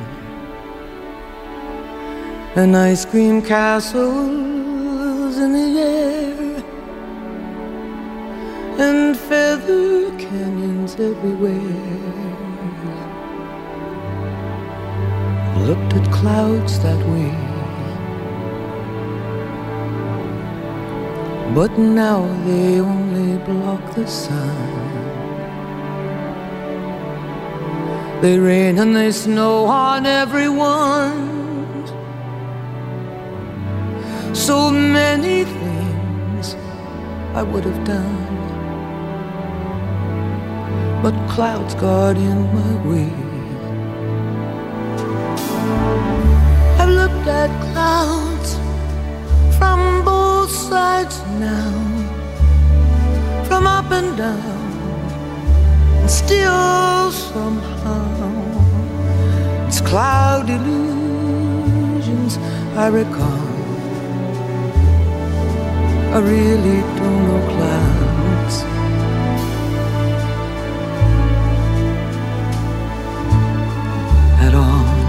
and 2.57 2.77
ice 2.77 3.05
cream 3.05 3.41
castles 3.41 5.37
in 5.39 5.53
the 5.53 5.81
air. 5.81 6.65
And 8.79 9.17
feather 9.17 10.11
canyons 10.19 10.95
everywhere. 10.95 11.55
Looked 15.69 15.95
at 15.95 16.13
clouds 16.13 16.81
that 16.81 16.99
way. 17.07 17.33
But 21.55 21.79
now 21.79 22.27
they 22.47 22.81
only 22.81 23.39
block 23.45 23.95
the 23.95 24.07
sun. 24.07 24.91
They 28.23 28.39
rain 28.39 28.79
and 28.79 28.97
they 28.97 29.13
snow 29.13 29.67
on 29.67 30.05
everyone 30.05 31.40
so 34.41 34.71
many 34.71 35.45
things 35.45 36.57
I 37.35 37.43
would 37.43 37.65
have 37.65 37.85
done 37.85 38.27
but 41.03 41.15
clouds 41.29 41.75
got 41.75 42.17
in 42.17 42.39
my 42.55 42.73
way 42.89 43.13
I've 46.81 46.89
looked 46.89 47.27
at 47.29 47.51
clouds 47.73 48.55
from 49.59 50.05
both 50.07 50.51
sides 50.51 51.21
now, 51.39 51.73
from 53.45 53.67
up 53.67 53.91
and 53.91 54.17
down, 54.17 54.63
and 56.01 56.11
still 56.11 57.11
somehow 57.13 58.07
it's 59.69 59.83
cloud 59.83 60.49
illusions 60.49 62.39
I 62.75 62.89
recall. 62.89 63.40
I 66.13 66.19
really 66.19 66.81
don't 66.99 67.23
know 67.27 67.41
clouds. 67.53 68.57
At 74.45 74.55
all. 74.55 75.01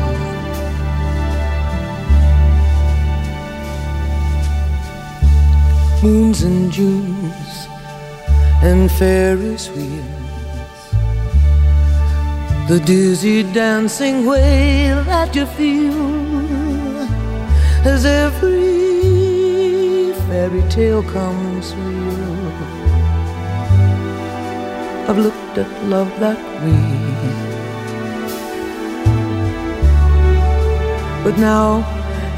moons 6.04 6.42
and 6.44 6.72
Junes 6.72 7.68
and 8.64 8.92
Ferris 8.92 9.70
wheels. 9.70 10.82
The 12.68 12.80
dizzy 12.86 13.44
dancing 13.44 14.26
way 14.26 14.94
that 15.06 15.36
you 15.36 15.46
feel 15.46 16.02
as 17.86 18.06
every 18.06 18.61
fairy 20.32 20.64
tale 20.70 21.04
comes 21.04 21.76
real. 21.76 22.52
I've 25.10 25.18
looked 25.18 25.58
at 25.58 25.70
love 25.94 26.10
that 26.24 26.40
way. 26.64 26.88
But 31.26 31.36
now 31.38 31.84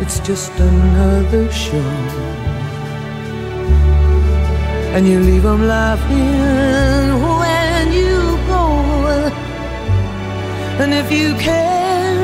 it's 0.02 0.20
just 0.30 0.52
another 0.58 1.52
show 1.52 1.91
and 4.96 5.08
you 5.08 5.20
leave 5.20 5.44
them 5.44 5.68
laughing 5.68 7.10
when 7.41 7.94
you 8.02 8.18
go. 8.54 8.66
And 10.82 10.91
if 11.02 11.12
you 11.12 11.36
can, 11.36 12.24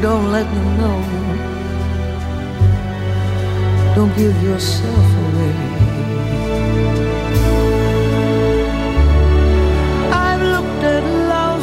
don't 0.00 0.32
let 0.32 0.46
them 0.52 0.78
know. 0.78 1.21
Don't 3.94 4.16
give 4.16 4.42
yourself 4.42 5.08
away. 5.24 5.54
I've 10.10 10.42
looked 10.54 10.82
at 10.82 11.04
love 11.34 11.62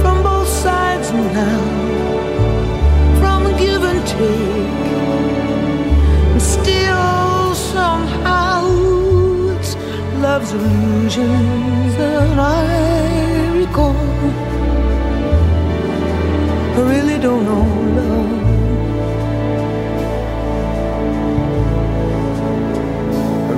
from 0.00 0.22
both 0.22 0.48
sides 0.48 1.12
now, 1.12 1.60
from 3.20 3.42
give 3.58 3.84
and 3.84 4.00
take, 4.06 4.86
and 6.32 6.40
still 6.40 7.54
somehow 7.54 8.64
it's 9.52 9.76
love's 10.22 10.52
illusions 10.54 11.96
that 11.96 12.38
I 12.38 13.58
recall. 13.58 13.94
I 16.76 16.80
really 16.92 17.18
don't 17.18 17.44
know 17.44 17.66
love. 18.00 18.41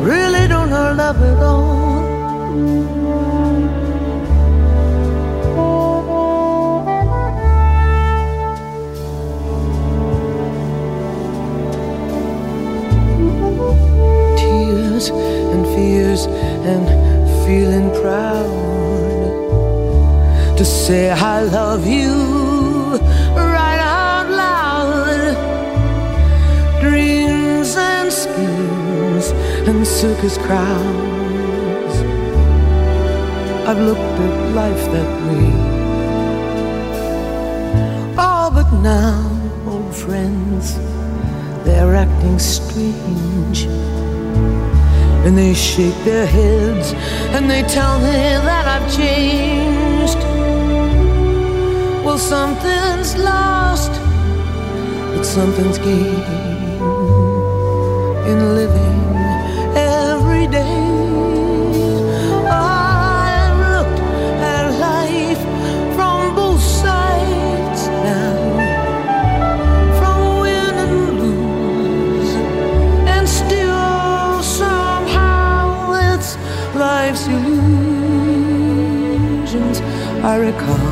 Really 0.05 0.47
don't 0.47 0.69
know 0.69 0.93
love 0.93 1.23
at 1.23 1.43
all. 1.43 2.05
Tears 14.37 15.09
and 15.09 15.65
fears 15.75 16.27
and 16.71 16.87
feeling 17.47 17.91
proud 18.03 18.53
to 20.59 20.65
say 20.65 21.11
I 21.11 21.43
love 21.43 21.87
you 21.87 22.44
and 29.67 29.87
circus 29.87 30.37
crowds. 30.37 31.97
I've 33.67 33.79
looked 33.79 34.01
at 34.01 34.55
life 34.55 34.85
that 34.93 35.11
way. 35.27 35.51
Oh, 38.19 38.51
but 38.53 38.71
now, 38.83 39.25
old 39.67 39.95
friends, 39.95 40.77
they're 41.65 41.95
acting 41.95 42.39
strange. 42.39 43.65
And 45.25 45.39
they 45.39 45.55
shake 45.55 45.97
their 46.05 46.27
heads 46.27 46.93
and 47.35 47.51
they 47.51 47.63
tell 47.63 47.99
me 48.01 48.13
that 48.49 48.67
I've 48.69 48.89
changed. 48.95 50.19
Well, 52.05 52.19
something's 52.19 53.17
lost, 53.17 53.93
but 55.15 55.25
something's 55.25 55.79
gained 55.79 56.23
in 58.29 58.55
living 58.55 58.94
I 80.27 80.37
recall. 80.37 80.89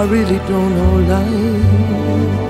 I 0.00 0.04
really 0.08 0.38
don't 0.48 0.74
know 0.76 0.94
life 1.12 2.47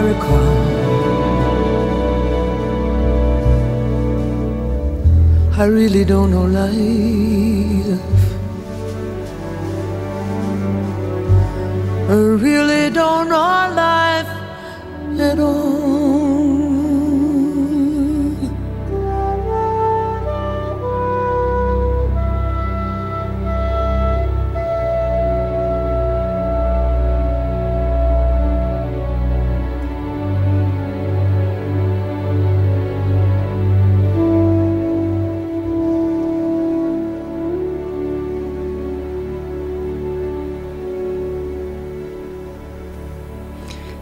I 0.00 0.02
recall. 0.02 0.56
I 5.60 5.66
really 5.66 6.04
don't 6.06 6.30
know 6.30 6.46
life. 6.46 8.00
I 12.08 12.14
really 12.46 12.88
don't 12.88 13.28
know 13.28 13.74
life 13.76 14.32
at 15.20 15.38
all. 15.38 15.69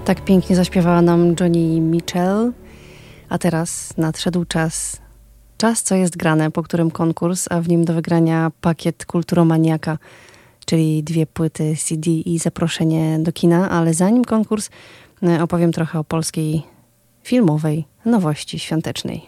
Tak 0.08 0.24
pięknie 0.24 0.56
zaśpiewała 0.56 1.02
nam 1.02 1.34
Johnny 1.40 1.80
Mitchell. 1.80 2.52
A 3.28 3.38
teraz 3.38 3.96
nadszedł 3.96 4.44
czas. 4.44 4.96
Czas, 5.58 5.82
co 5.82 5.94
jest 5.94 6.16
grane, 6.16 6.50
po 6.50 6.62
którym 6.62 6.90
konkurs, 6.90 7.46
a 7.50 7.60
w 7.60 7.68
nim 7.68 7.84
do 7.84 7.94
wygrania 7.94 8.50
pakiet 8.60 9.06
Kulturomaniaka, 9.06 9.98
czyli 10.66 11.02
dwie 11.02 11.26
płyty 11.26 11.76
CD 11.76 12.10
i 12.10 12.38
zaproszenie 12.38 13.18
do 13.18 13.32
kina. 13.32 13.70
Ale 13.70 13.94
zanim 13.94 14.24
konkurs, 14.24 14.70
e, 15.22 15.42
opowiem 15.42 15.72
trochę 15.72 15.98
o 15.98 16.04
polskiej 16.04 16.62
filmowej 17.22 17.84
nowości 18.04 18.58
świątecznej. 18.58 19.26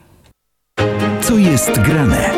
Co 1.20 1.39
jest 1.39 1.81
grane? 1.81 2.31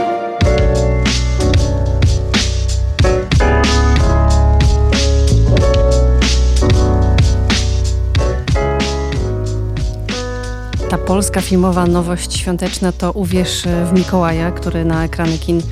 Ta 10.92 10.98
polska 10.98 11.40
filmowa 11.40 11.86
nowość 11.86 12.36
świąteczna 12.36 12.92
to 12.92 13.12
Uwierz 13.12 13.62
w 13.84 13.92
Mikołaja, 13.92 14.50
który 14.50 14.84
na 14.84 15.04
ekrany 15.04 15.38
kin 15.38 15.62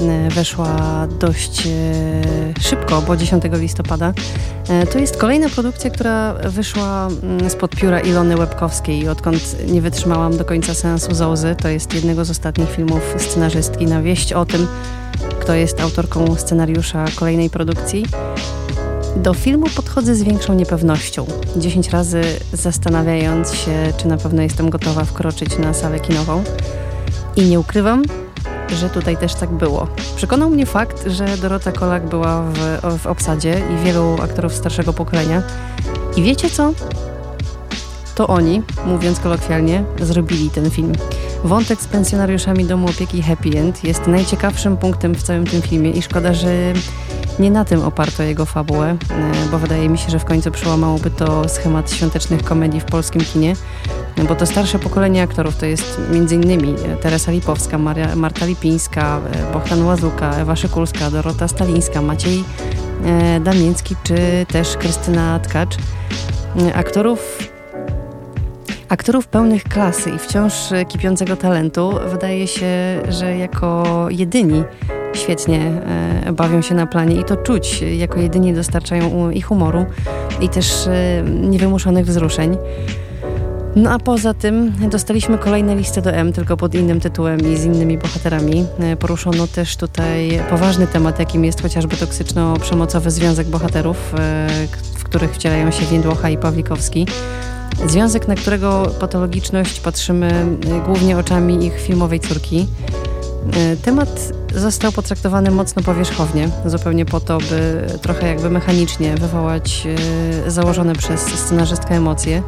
e, 0.00 0.30
weszła 0.30 0.76
dość 1.20 1.66
e, 1.66 1.70
szybko, 2.60 3.02
bo 3.02 3.16
10 3.16 3.44
listopada. 3.52 4.12
E, 4.68 4.86
to 4.86 4.98
jest 4.98 5.16
kolejna 5.16 5.48
produkcja, 5.48 5.90
która 5.90 6.34
wyszła 6.34 7.08
mm, 7.22 7.50
spod 7.50 7.76
pióra 7.76 8.00
Ilony 8.00 8.36
Łebkowskiej. 8.36 9.08
Odkąd 9.08 9.56
nie 9.72 9.82
wytrzymałam 9.82 10.36
do 10.36 10.44
końca 10.44 10.74
seansu 10.74 11.14
Zołzy, 11.14 11.56
to 11.62 11.68
jest 11.68 11.94
jednego 11.94 12.24
z 12.24 12.30
ostatnich 12.30 12.70
filmów 12.70 13.02
scenarzystki 13.18 13.86
na 13.86 14.02
wieść 14.02 14.32
o 14.32 14.44
tym, 14.44 14.66
kto 15.40 15.54
jest 15.54 15.80
autorką 15.80 16.36
scenariusza 16.36 17.04
kolejnej 17.16 17.50
produkcji. 17.50 18.04
Do 19.16 19.34
filmu 19.34 19.66
podchodzę 19.76 20.14
z 20.14 20.22
większą 20.22 20.54
niepewnością. 20.54 21.26
Dziesięć 21.56 21.88
razy 21.88 22.22
zastanawiając 22.52 23.54
się, 23.54 23.92
czy 23.96 24.08
na 24.08 24.16
pewno 24.16 24.42
jestem 24.42 24.70
gotowa 24.70 25.04
wkroczyć 25.04 25.58
na 25.58 25.74
salę 25.74 26.00
kinową. 26.00 26.44
I 27.36 27.44
nie 27.44 27.60
ukrywam, 27.60 28.04
że 28.68 28.90
tutaj 28.90 29.16
też 29.16 29.34
tak 29.34 29.50
było. 29.50 29.88
Przekonał 30.16 30.50
mnie 30.50 30.66
fakt, 30.66 31.06
że 31.06 31.36
Dorota 31.36 31.72
Kolak 31.72 32.08
była 32.08 32.42
w, 32.42 32.58
w 32.98 33.06
obsadzie 33.06 33.62
i 33.74 33.84
wielu 33.84 34.16
aktorów 34.22 34.54
starszego 34.54 34.92
pokolenia. 34.92 35.42
I 36.16 36.22
wiecie 36.22 36.50
co? 36.50 36.72
To 38.18 38.26
oni, 38.26 38.62
mówiąc 38.86 39.20
kolokwialnie, 39.20 39.84
zrobili 40.00 40.50
ten 40.50 40.70
film. 40.70 40.92
Wątek 41.44 41.80
z 41.80 41.86
pensjonariuszami 41.86 42.64
domu 42.64 42.88
opieki 42.88 43.22
Happy 43.22 43.58
End 43.58 43.84
jest 43.84 44.06
najciekawszym 44.06 44.76
punktem 44.76 45.14
w 45.14 45.22
całym 45.22 45.46
tym 45.46 45.62
filmie 45.62 45.90
i 45.90 46.02
szkoda, 46.02 46.34
że 46.34 46.72
nie 47.38 47.50
na 47.50 47.64
tym 47.64 47.82
oparto 47.82 48.22
jego 48.22 48.44
fabułę, 48.46 48.88
e, 48.90 48.96
bo 49.50 49.58
wydaje 49.58 49.88
mi 49.88 49.98
się, 49.98 50.10
że 50.10 50.18
w 50.18 50.24
końcu 50.24 50.50
przełamałoby 50.50 51.10
to 51.10 51.48
schemat 51.48 51.92
świątecznych 51.92 52.44
komedii 52.44 52.80
w 52.80 52.84
polskim 52.84 53.20
kinie, 53.20 53.56
bo 54.28 54.34
to 54.34 54.46
starsze 54.46 54.78
pokolenie 54.78 55.22
aktorów 55.22 55.56
to 55.56 55.66
jest 55.66 56.00
m.in. 56.12 56.76
Teresa 57.00 57.32
Lipowska, 57.32 57.78
Maria, 57.78 58.16
Marta 58.16 58.46
Lipińska, 58.46 59.20
e, 59.32 59.52
Bohdan 59.52 59.84
Łazuka, 59.84 60.34
Ewa 60.34 60.56
Szykulska, 60.56 61.10
Dorota 61.10 61.48
Stalińska, 61.48 62.02
Maciej 62.02 62.44
e, 63.04 63.40
Damiński 63.40 63.96
czy 64.02 64.16
też 64.48 64.76
Krystyna 64.76 65.38
Tkacz. 65.38 65.76
Aktorów 66.74 67.38
Aktorów 68.88 69.28
pełnych 69.28 69.64
klasy 69.64 70.10
i 70.10 70.18
wciąż 70.18 70.54
kipiącego 70.88 71.36
talentu 71.36 71.92
wydaje 72.06 72.46
się, 72.46 72.66
że 73.08 73.36
jako 73.36 74.06
jedyni 74.10 74.64
świetnie 75.14 75.60
e, 76.26 76.32
bawią 76.32 76.62
się 76.62 76.74
na 76.74 76.86
planie 76.86 77.16
i 77.16 77.24
to 77.24 77.36
czuć, 77.36 77.82
jako 77.82 78.20
jedyni 78.20 78.54
dostarczają 78.54 79.30
i 79.30 79.40
humoru 79.40 79.86
i 80.40 80.48
też 80.48 80.86
e, 80.86 81.22
niewymuszonych 81.30 82.06
wzruszeń. 82.06 82.56
No 83.76 83.90
a 83.90 83.98
poza 83.98 84.34
tym 84.34 84.72
dostaliśmy 84.90 85.38
kolejne 85.38 85.76
listy 85.76 86.02
do 86.02 86.10
M, 86.12 86.32
tylko 86.32 86.56
pod 86.56 86.74
innym 86.74 87.00
tytułem 87.00 87.40
i 87.52 87.56
z 87.56 87.64
innymi 87.64 87.98
bohaterami. 87.98 88.66
E, 88.80 88.96
poruszono 88.96 89.46
też 89.46 89.76
tutaj 89.76 90.40
poważny 90.50 90.86
temat, 90.86 91.18
jakim 91.18 91.44
jest 91.44 91.62
chociażby 91.62 91.96
toksyczno-przemocowy 91.96 93.10
związek 93.10 93.46
bohaterów, 93.46 94.14
w 94.96 95.04
których 95.04 95.34
wcielają 95.34 95.70
się 95.70 95.86
Więdłocha 95.86 96.30
i 96.30 96.38
Pawlikowski. 96.38 97.06
Związek, 97.86 98.28
na 98.28 98.34
którego 98.34 98.90
patologiczność 99.00 99.80
patrzymy 99.80 100.56
głównie 100.86 101.18
oczami 101.18 101.66
ich 101.66 101.80
filmowej 101.80 102.20
córki. 102.20 102.66
E, 103.52 103.76
temat 103.76 104.32
został 104.54 104.92
potraktowany 104.92 105.50
mocno 105.50 105.82
powierzchownie, 105.82 106.48
zupełnie 106.66 107.04
po 107.04 107.20
to, 107.20 107.38
by 107.38 107.86
trochę 108.02 108.28
jakby 108.28 108.50
mechanicznie 108.50 109.14
wywołać 109.14 109.86
e, 110.46 110.50
założone 110.50 110.94
przez 110.94 111.20
scenarzystkę 111.20 111.94
emocje. 111.94 112.42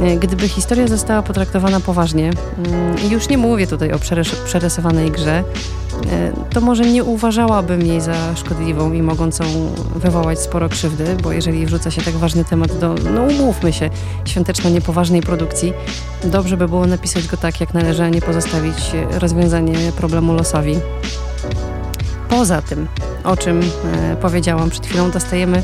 E, 0.00 0.16
gdyby 0.16 0.48
historia 0.48 0.88
została 0.88 1.22
potraktowana 1.22 1.80
poważnie, 1.80 2.30
mm, 2.58 3.10
już 3.10 3.28
nie 3.28 3.38
mówię 3.38 3.66
tutaj 3.66 3.92
o 3.92 3.98
przerysowanej 4.44 5.10
grze, 5.10 5.44
E, 6.10 6.32
to 6.50 6.60
może 6.60 6.86
nie 6.86 7.04
uważałabym 7.04 7.86
jej 7.86 8.00
za 8.00 8.36
szkodliwą 8.36 8.92
i 8.92 9.02
mogącą 9.02 9.44
wywołać 9.96 10.38
sporo 10.38 10.68
krzywdy, 10.68 11.16
bo 11.22 11.32
jeżeli 11.32 11.66
wrzuca 11.66 11.90
się 11.90 12.02
tak 12.02 12.14
ważny 12.14 12.44
temat 12.44 12.78
do, 12.78 12.94
no 13.14 13.22
umówmy 13.22 13.72
się, 13.72 13.90
świąteczno-niepoważnej 14.24 15.22
produkcji, 15.22 15.72
dobrze 16.24 16.56
by 16.56 16.68
było 16.68 16.86
napisać 16.86 17.26
go 17.26 17.36
tak, 17.36 17.60
jak 17.60 17.74
należy, 17.74 18.02
a 18.02 18.08
nie 18.08 18.20
pozostawić 18.20 18.76
rozwiązanie 19.10 19.92
problemu 19.96 20.32
losowi. 20.32 20.76
Poza 22.28 22.62
tym, 22.62 22.86
o 23.24 23.36
czym 23.36 23.60
e, 23.60 24.16
powiedziałam 24.16 24.70
przed 24.70 24.86
chwilą, 24.86 25.10
dostajemy 25.10 25.62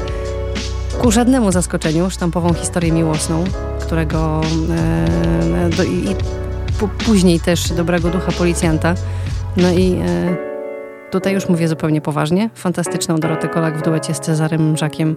ku 0.98 1.10
żadnemu 1.10 1.52
zaskoczeniu 1.52 2.10
sztampową 2.10 2.54
historię 2.54 2.92
miłosną, 2.92 3.44
którego 3.88 4.40
e, 5.66 5.70
do, 5.76 5.82
i, 5.82 5.88
i 5.88 6.16
później 7.04 7.40
też 7.40 7.72
dobrego 7.72 8.10
ducha 8.10 8.32
policjanta, 8.32 8.94
no 9.56 9.70
i 9.70 9.92
e, 9.92 10.36
tutaj 11.10 11.34
już 11.34 11.48
mówię 11.48 11.68
zupełnie 11.68 12.00
poważnie. 12.00 12.50
Fantastyczną 12.54 13.16
Dorotę 13.16 13.48
Kolak 13.48 13.78
w 13.78 13.82
duecie 13.82 14.14
z 14.14 14.20
Cezarym 14.20 14.76
Żakiem. 14.76 15.16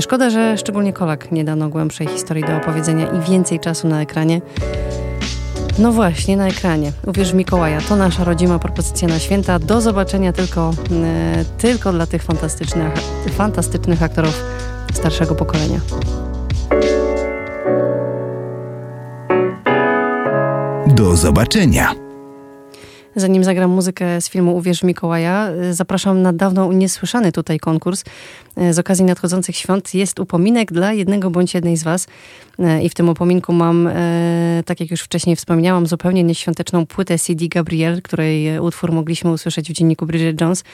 Szkoda, 0.00 0.30
że 0.30 0.58
szczególnie 0.58 0.92
Kolak 0.92 1.32
nie 1.32 1.44
dano 1.44 1.68
głębszej 1.68 2.06
historii 2.06 2.44
do 2.44 2.56
opowiedzenia 2.56 3.06
i 3.06 3.30
więcej 3.30 3.60
czasu 3.60 3.88
na 3.88 4.02
ekranie. 4.02 4.40
No 5.78 5.92
właśnie, 5.92 6.36
na 6.36 6.48
ekranie. 6.48 6.92
Uwierz 7.06 7.32
Mikołaja, 7.32 7.80
to 7.88 7.96
nasza 7.96 8.24
rodzima 8.24 8.58
propozycja 8.58 9.08
na 9.08 9.18
święta. 9.18 9.58
Do 9.58 9.80
zobaczenia 9.80 10.32
tylko, 10.32 10.70
e, 10.92 11.44
tylko 11.58 11.92
dla 11.92 12.06
tych 12.06 12.22
fantastycznych, 12.22 12.92
fantastycznych 13.36 14.02
aktorów 14.02 14.44
starszego 14.92 15.34
pokolenia. 15.34 15.80
Do 21.02 21.16
zobaczenia. 21.16 21.94
Zanim 23.16 23.44
zagram 23.44 23.70
muzykę 23.70 24.20
z 24.20 24.30
filmu 24.30 24.56
Uwierz 24.56 24.82
Mikołaja, 24.82 25.50
y, 25.70 25.74
zapraszam 25.74 26.22
na 26.22 26.32
dawno 26.32 26.72
niesłyszany 26.72 27.32
tutaj 27.32 27.58
konkurs. 27.58 28.04
Y, 28.60 28.74
z 28.74 28.78
okazji 28.78 29.04
nadchodzących 29.04 29.56
świąt 29.56 29.94
jest 29.94 30.20
upominek 30.20 30.72
dla 30.72 30.92
jednego 30.92 31.30
bądź 31.30 31.54
jednej 31.54 31.76
z 31.76 31.82
Was. 31.82 32.06
Y, 32.58 32.82
I 32.82 32.88
w 32.88 32.94
tym 32.94 33.08
upominku 33.08 33.52
mam, 33.52 33.88
tak 34.64 34.80
jak 34.80 34.90
już 34.90 35.00
wcześniej 35.00 35.36
wspomniałam, 35.36 35.86
zupełnie 35.86 36.24
nieświąteczną 36.24 36.86
płytę 36.86 37.18
CD 37.18 37.48
Gabriel, 37.48 38.02
której 38.02 38.58
utwór 38.58 38.92
mogliśmy 38.92 39.32
usłyszeć 39.32 39.68
w 39.70 39.72
dzienniku 39.72 40.06
Bridget 40.06 40.40
Jones. 40.40 40.64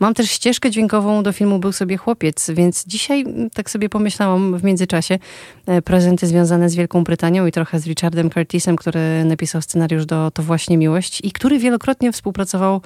Mam 0.00 0.14
też 0.14 0.30
ścieżkę 0.30 0.70
dźwiękową 0.70 1.22
do 1.22 1.32
filmu 1.32 1.58
Był 1.58 1.72
sobie 1.72 1.96
chłopiec, 1.96 2.50
więc 2.50 2.84
dzisiaj 2.86 3.20
mm, 3.20 3.50
tak 3.50 3.70
sobie 3.70 3.88
pomyślałam 3.88 4.58
w 4.58 4.64
międzyczasie 4.64 5.18
prezenty 5.84 6.26
związane 6.26 6.70
z 6.70 6.74
Wielką 6.74 7.04
Brytanią 7.04 7.46
i 7.46 7.52
trochę 7.52 7.80
z 7.80 7.86
Richardem 7.86 8.30
Curtisem, 8.30 8.76
który 8.76 9.24
napisał 9.24 9.62
scenariusz 9.62 10.06
do 10.06 10.30
To 10.30 10.42
właśnie 10.42 10.76
miłość 10.76 11.20
i 11.24 11.32
który 11.32 11.58
wielokrotnie 11.58 11.85
wielokrotnie 11.86 12.12
współpracował 12.12 12.80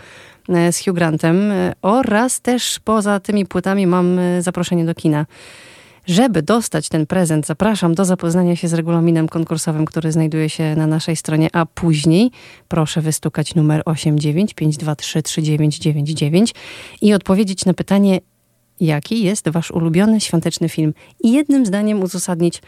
e, 0.48 0.72
z 0.72 0.84
Hugh 0.84 0.94
Grantem 0.94 1.50
e, 1.50 1.72
oraz 1.82 2.40
też 2.40 2.80
poza 2.84 3.20
tymi 3.20 3.46
płytami 3.46 3.86
mam 3.86 4.18
e, 4.18 4.42
zaproszenie 4.42 4.84
do 4.84 4.94
kina. 4.94 5.26
Żeby 6.06 6.42
dostać 6.42 6.88
ten 6.88 7.06
prezent, 7.06 7.46
zapraszam 7.46 7.94
do 7.94 8.04
zapoznania 8.04 8.56
się 8.56 8.68
z 8.68 8.74
regulaminem 8.74 9.28
konkursowym, 9.28 9.84
który 9.84 10.12
znajduje 10.12 10.50
się 10.50 10.76
na 10.76 10.86
naszej 10.86 11.16
stronie, 11.16 11.48
a 11.52 11.66
później 11.66 12.30
proszę 12.68 13.00
wystukać 13.00 13.54
numer 13.54 13.82
895233999 13.86 16.54
i 17.00 17.14
odpowiedzieć 17.14 17.64
na 17.64 17.74
pytanie, 17.74 18.20
jaki 18.80 19.22
jest 19.22 19.48
wasz 19.48 19.70
ulubiony 19.70 20.20
świąteczny 20.20 20.68
film 20.68 20.94
i 21.20 21.32
jednym 21.32 21.66
zdaniem 21.66 22.02
uzasadnić, 22.02 22.62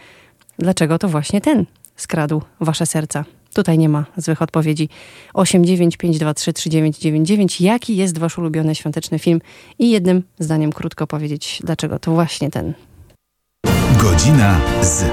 dlaczego 0.58 0.98
to 0.98 1.08
właśnie 1.08 1.40
ten 1.40 1.66
skradł 1.96 2.42
wasze 2.60 2.86
serca. 2.86 3.24
Tutaj 3.54 3.78
nie 3.78 3.88
ma 3.88 4.04
złych 4.16 4.42
odpowiedzi. 4.42 4.88
895233999. 5.34 7.64
Jaki 7.64 7.96
jest 7.96 8.18
wasz 8.18 8.38
ulubiony 8.38 8.74
świąteczny 8.74 9.18
film? 9.18 9.40
I 9.78 9.90
jednym 9.90 10.22
zdaniem 10.38 10.72
krótko 10.72 11.06
powiedzieć, 11.06 11.60
dlaczego 11.64 11.98
to 11.98 12.12
właśnie 12.12 12.50
ten. 12.50 12.74
Godzina 14.02 14.60
z, 14.82 15.04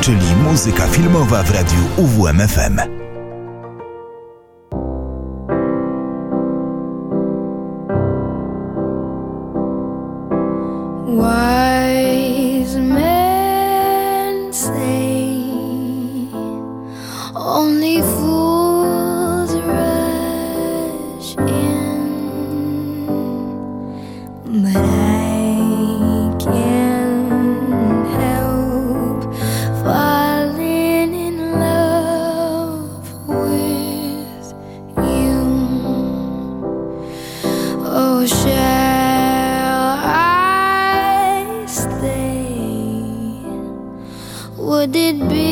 czyli 0.00 0.34
muzyka 0.44 0.86
filmowa 0.86 1.42
w 1.42 1.50
radiu 1.50 1.78
UWMFM. 1.96 2.80
Wise 11.16 11.69
did 44.90 45.28
be 45.28 45.49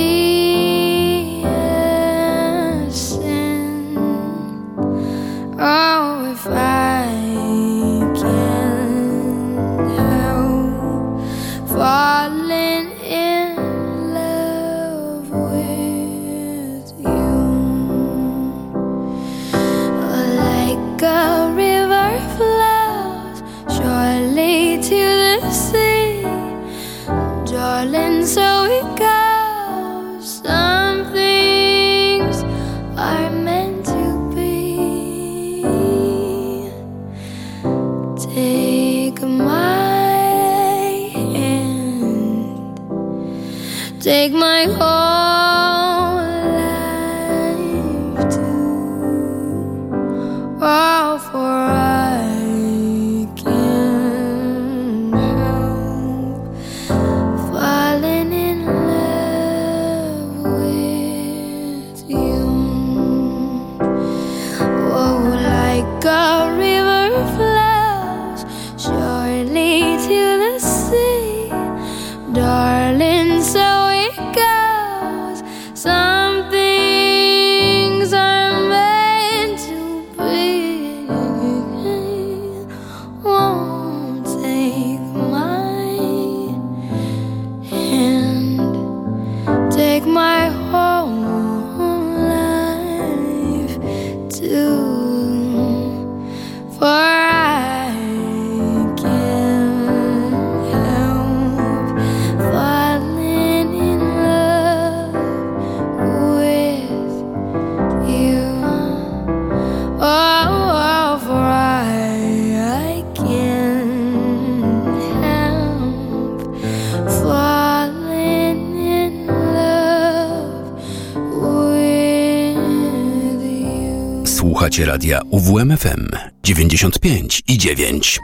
Słuchacie 124.69 124.87
radia 124.87 125.21
UWMFM 125.31 126.09
95 126.45 127.43
i 127.49 127.59
9. 127.59 128.21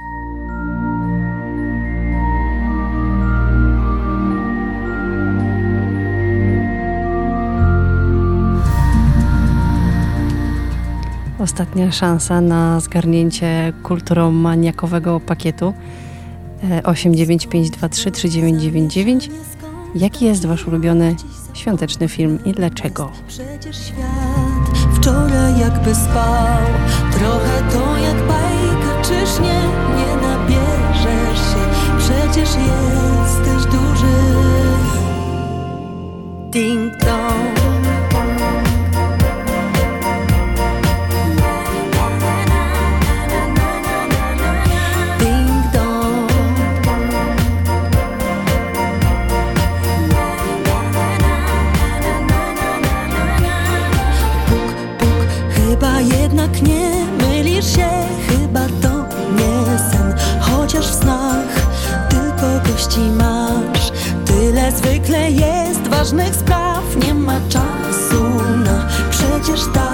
Ostatnia 11.39 11.93
szansa 11.93 12.41
na 12.41 12.81
zgarnięcie 12.81 13.73
kulturomaniakowego 13.83 15.21
pakietu 15.21 15.75
e, 16.71 16.83
895233999. 16.83 19.31
Jaki 19.95 20.25
jest 20.25 20.47
wasz 20.47 20.67
ulubiony 20.67 21.17
świąteczny 21.55 22.09
film 22.09 22.39
i 22.45 22.53
dlaczego? 22.53 23.11
Przecież 23.29 23.77
świat 23.77 24.44
wczoraj 25.05 25.59
jakby 25.59 25.95
spał. 25.95 26.65
Trochę 27.13 27.63
to 27.73 27.99
jak 27.99 28.17
bajka, 28.17 29.03
czyż 29.03 29.41
nie? 29.41 29.61
Nie 29.97 30.17
nabierzesz 30.17 31.39
się. 31.39 31.63
Przecież 31.99 32.49
jesteś 32.49 33.65
duży. 33.73 34.17
Ding 36.51 36.97
dong 36.97 37.84
Zwykle 64.77 65.31
jest 65.31 65.89
ważnych 65.89 66.35
spraw. 66.35 66.97
Nie 67.07 67.15
ma 67.15 67.41
czasu 67.49 68.25
na 68.65 68.89
przecież 69.11 69.61
takie 69.75 69.94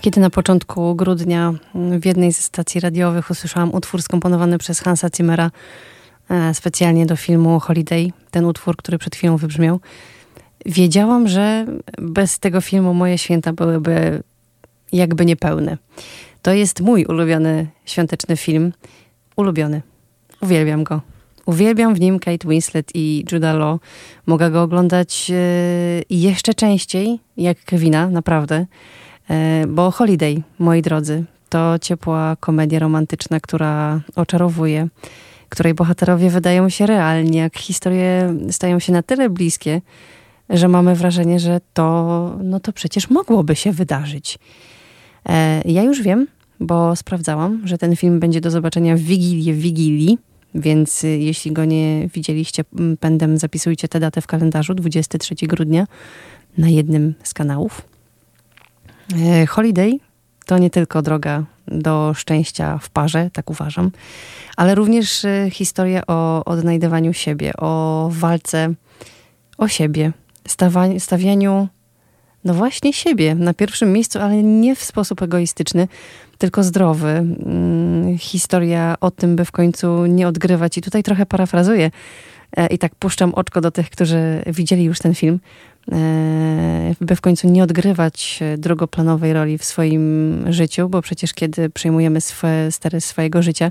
Kiedy 0.00 0.20
na 0.20 0.30
początku 0.30 0.94
grudnia 0.94 1.54
w 1.74 2.04
jednej 2.04 2.32
ze 2.32 2.42
stacji 2.42 2.80
radiowych 2.80 3.30
usłyszałam 3.30 3.74
utwór 3.74 4.02
skomponowany 4.02 4.58
przez 4.58 4.80
Hansa 4.80 5.08
Zimmera 5.16 5.50
e, 6.30 6.54
specjalnie 6.54 7.06
do 7.06 7.16
filmu 7.16 7.60
Holiday, 7.60 8.12
ten 8.30 8.44
utwór, 8.44 8.76
który 8.76 8.98
przed 8.98 9.16
chwilą 9.16 9.36
wybrzmiał, 9.36 9.80
wiedziałam, 10.66 11.28
że 11.28 11.66
bez 11.98 12.38
tego 12.38 12.60
filmu 12.60 12.94
moje 12.94 13.18
święta 13.18 13.52
byłyby 13.52 14.22
jakby 14.92 15.26
niepełne. 15.26 15.76
To 16.42 16.52
jest 16.52 16.80
mój 16.80 17.04
ulubiony 17.04 17.66
świąteczny 17.84 18.36
film. 18.36 18.72
Ulubiony. 19.36 19.82
Uwielbiam 20.40 20.84
go. 20.84 21.00
Uwielbiam 21.46 21.94
w 21.94 22.00
nim 22.00 22.18
Kate 22.18 22.48
Winslet 22.48 22.90
i 22.94 23.24
Judah 23.32 23.56
Law. 23.56 23.80
Mogę 24.26 24.50
go 24.50 24.62
oglądać 24.62 25.30
e, 25.30 25.34
jeszcze 26.10 26.54
częściej, 26.54 27.20
jak 27.36 27.64
Kevina, 27.64 28.10
naprawdę. 28.10 28.66
E, 29.30 29.66
bo 29.68 29.90
Holiday, 29.90 30.42
moi 30.58 30.82
drodzy, 30.82 31.24
to 31.48 31.78
ciepła 31.78 32.36
komedia 32.40 32.78
romantyczna, 32.78 33.40
która 33.40 34.00
oczarowuje, 34.16 34.88
której 35.48 35.74
bohaterowie 35.74 36.30
wydają 36.30 36.68
się 36.68 36.86
realni, 36.86 37.36
jak 37.36 37.58
historie 37.58 38.34
stają 38.50 38.78
się 38.78 38.92
na 38.92 39.02
tyle 39.02 39.30
bliskie, 39.30 39.80
że 40.50 40.68
mamy 40.68 40.94
wrażenie, 40.94 41.40
że 41.40 41.60
to, 41.74 42.36
no 42.42 42.60
to 42.60 42.72
przecież 42.72 43.10
mogłoby 43.10 43.56
się 43.56 43.72
wydarzyć. 43.72 44.38
E, 45.28 45.62
ja 45.64 45.82
już 45.82 46.02
wiem, 46.02 46.26
bo 46.60 46.96
sprawdzałam, 46.96 47.62
że 47.64 47.78
ten 47.78 47.96
film 47.96 48.20
będzie 48.20 48.40
do 48.40 48.50
zobaczenia 48.50 48.96
w 48.96 49.00
Wigilię 49.00 49.54
w 49.54 49.58
Wigilii, 49.58 50.18
więc 50.54 51.04
y, 51.04 51.08
jeśli 51.08 51.52
go 51.52 51.64
nie 51.64 52.08
widzieliście 52.08 52.64
pędem, 53.00 53.38
zapisujcie 53.38 53.88
tę 53.88 54.00
datę 54.00 54.20
w 54.20 54.26
kalendarzu, 54.26 54.74
23 54.74 55.34
grudnia, 55.34 55.86
na 56.58 56.68
jednym 56.68 57.14
z 57.22 57.34
kanałów. 57.34 57.89
E, 59.16 59.46
Holiday 59.46 59.98
to 60.46 60.58
nie 60.58 60.70
tylko 60.70 61.02
droga 61.02 61.44
do 61.68 62.14
szczęścia 62.14 62.78
w 62.78 62.90
parze, 62.90 63.30
tak 63.32 63.50
uważam, 63.50 63.90
ale 64.56 64.74
również 64.74 65.24
e, 65.24 65.48
historia 65.50 66.02
o 66.06 66.44
odnajdywaniu 66.44 67.12
siebie, 67.12 67.52
o 67.56 68.08
walce 68.12 68.74
o 69.58 69.68
siebie, 69.68 70.12
stawianiu, 70.98 71.68
no 72.44 72.54
właśnie 72.54 72.92
siebie 72.92 73.34
na 73.34 73.54
pierwszym 73.54 73.92
miejscu, 73.92 74.18
ale 74.18 74.42
nie 74.42 74.76
w 74.76 74.84
sposób 74.84 75.22
egoistyczny, 75.22 75.88
tylko 76.38 76.62
zdrowy. 76.62 77.08
Mm, 77.08 78.18
Historia 78.18 78.94
o 79.00 79.10
tym, 79.10 79.36
by 79.36 79.44
w 79.44 79.52
końcu 79.52 80.06
nie 80.06 80.28
odgrywać. 80.28 80.78
I 80.78 80.80
tutaj 80.80 81.02
trochę 81.02 81.26
parafrazuję 81.26 81.90
e, 82.56 82.66
i 82.66 82.78
tak 82.78 82.94
puszczam 82.94 83.34
oczko 83.34 83.60
do 83.60 83.70
tych, 83.70 83.90
którzy 83.90 84.42
widzieli 84.46 84.84
już 84.84 84.98
ten 84.98 85.14
film, 85.14 85.40
by 87.00 87.16
w 87.16 87.20
końcu 87.20 87.48
nie 87.48 87.62
odgrywać 87.62 88.38
e, 88.42 88.58
drugoplanowej 88.58 89.32
roli 89.32 89.58
w 89.58 89.64
swoim 89.64 90.44
życiu, 90.52 90.88
bo 90.88 91.02
przecież 91.02 91.34
kiedy 91.34 91.70
przejmujemy 91.70 92.20
swoje, 92.20 92.72
stery 92.72 93.00
swojego 93.00 93.42
życia, 93.42 93.70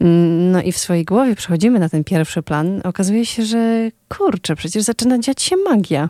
mm, 0.00 0.50
no 0.50 0.62
i 0.62 0.72
w 0.72 0.78
swojej 0.78 1.04
głowie 1.04 1.34
przechodzimy 1.34 1.78
na 1.78 1.88
ten 1.88 2.04
pierwszy 2.04 2.42
plan, 2.42 2.80
okazuje 2.84 3.26
się, 3.26 3.44
że 3.44 3.90
kurczę, 4.08 4.56
przecież 4.56 4.82
zaczyna 4.82 5.18
dziać 5.18 5.42
się 5.42 5.56
magia. 5.56 6.08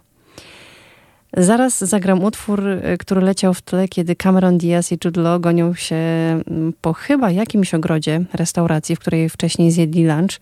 Zaraz 1.37 1.85
zagram 1.85 2.25
utwór, 2.25 2.67
y, 2.67 2.99
który 2.99 3.21
leciał 3.21 3.55
w 3.55 3.63
tle, 3.63 3.89
kiedy 3.89 4.17
Cameron 4.17 4.59
Diaz 4.59 4.93
i 4.93 4.99
Jude 5.05 5.21
Law 5.21 5.41
gonią 5.41 5.75
się 5.75 5.97
mm, 5.97 6.73
po 6.81 6.93
chyba 6.93 7.31
jakimś 7.31 7.75
ogrodzie 7.75 8.25
restauracji, 8.35 8.97
w 8.97 8.99
której 8.99 9.29
wcześniej 9.29 9.71
zjedli 9.71 10.07
lunch. 10.07 10.41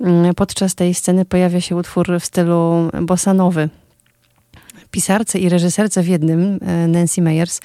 Mm, 0.00 0.34
Podczas 0.34 0.74
tej 0.74 0.94
sceny 0.94 1.24
pojawia 1.24 1.60
się 1.60 1.76
utwór 1.76 2.20
w 2.20 2.24
stylu 2.24 2.90
bossanowy. 3.02 3.68
Pisarce 4.90 5.38
i 5.38 5.48
reżyserce 5.48 6.02
w 6.02 6.08
jednym, 6.08 6.58
e, 6.62 6.88
Nancy 6.88 7.22
Meyers, 7.22 7.60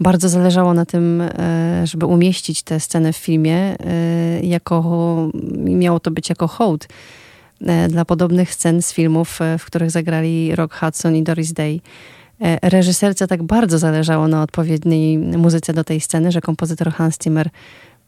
bardzo 0.00 0.28
zależało 0.28 0.74
na 0.74 0.86
tym, 0.86 1.20
e, 1.20 1.86
żeby 1.86 2.06
umieścić 2.06 2.62
tę 2.62 2.80
scenę 2.80 3.12
w 3.12 3.16
filmie, 3.16 3.56
e, 3.56 3.76
jako, 4.42 5.30
miało 5.54 6.00
to 6.00 6.10
być 6.10 6.28
jako 6.28 6.48
hołd 6.48 6.88
dla 7.88 8.04
podobnych 8.04 8.54
scen 8.54 8.82
z 8.82 8.92
filmów, 8.92 9.38
w 9.58 9.64
których 9.64 9.90
zagrali 9.90 10.56
Rock 10.56 10.74
Hudson 10.74 11.16
i 11.16 11.22
Doris 11.22 11.52
Day. 11.52 11.80
Reżyserce 12.62 13.26
tak 13.26 13.42
bardzo 13.42 13.78
zależało 13.78 14.28
na 14.28 14.42
odpowiedniej 14.42 15.18
muzyce 15.18 15.72
do 15.72 15.84
tej 15.84 16.00
sceny, 16.00 16.32
że 16.32 16.40
kompozytor 16.40 16.92
Hans 16.92 17.18
Zimmer 17.24 17.50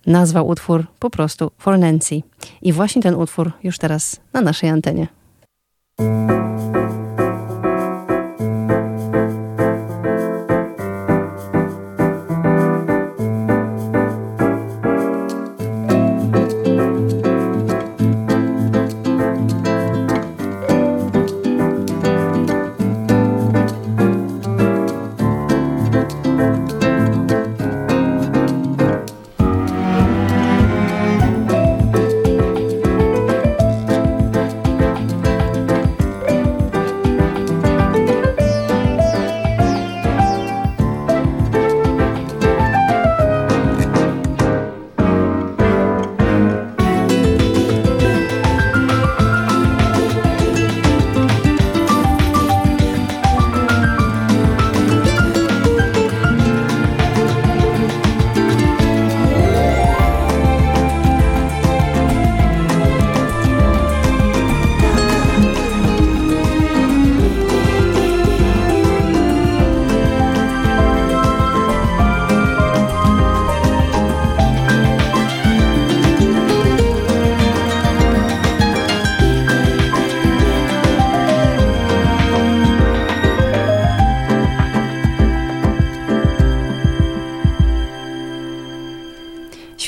nazwał 0.06 0.48
utwór 0.48 0.86
po 0.98 1.10
prostu 1.10 1.50
For 1.58 1.78
Nancy. 1.78 2.22
I 2.62 2.72
właśnie 2.72 3.02
ten 3.02 3.14
utwór 3.14 3.52
już 3.64 3.78
teraz 3.78 4.16
na 4.32 4.40
naszej 4.40 4.70
antenie. 4.70 5.06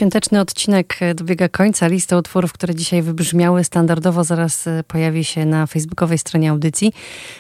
Świąteczny 0.09 0.41
odcinek 0.41 0.99
dobiega 1.15 1.49
końca. 1.49 1.87
Lista 1.87 2.17
utworów, 2.17 2.53
które 2.53 2.75
dzisiaj 2.75 3.03
wybrzmiały 3.03 3.65
standardowo 3.65 4.25
zaraz 4.25 4.67
e, 4.67 4.85
pojawi 4.89 5.25
się 5.25 5.47
na 5.47 5.67
facebookowej 5.67 6.19
stronie 6.19 6.51
audycji. 6.51 6.93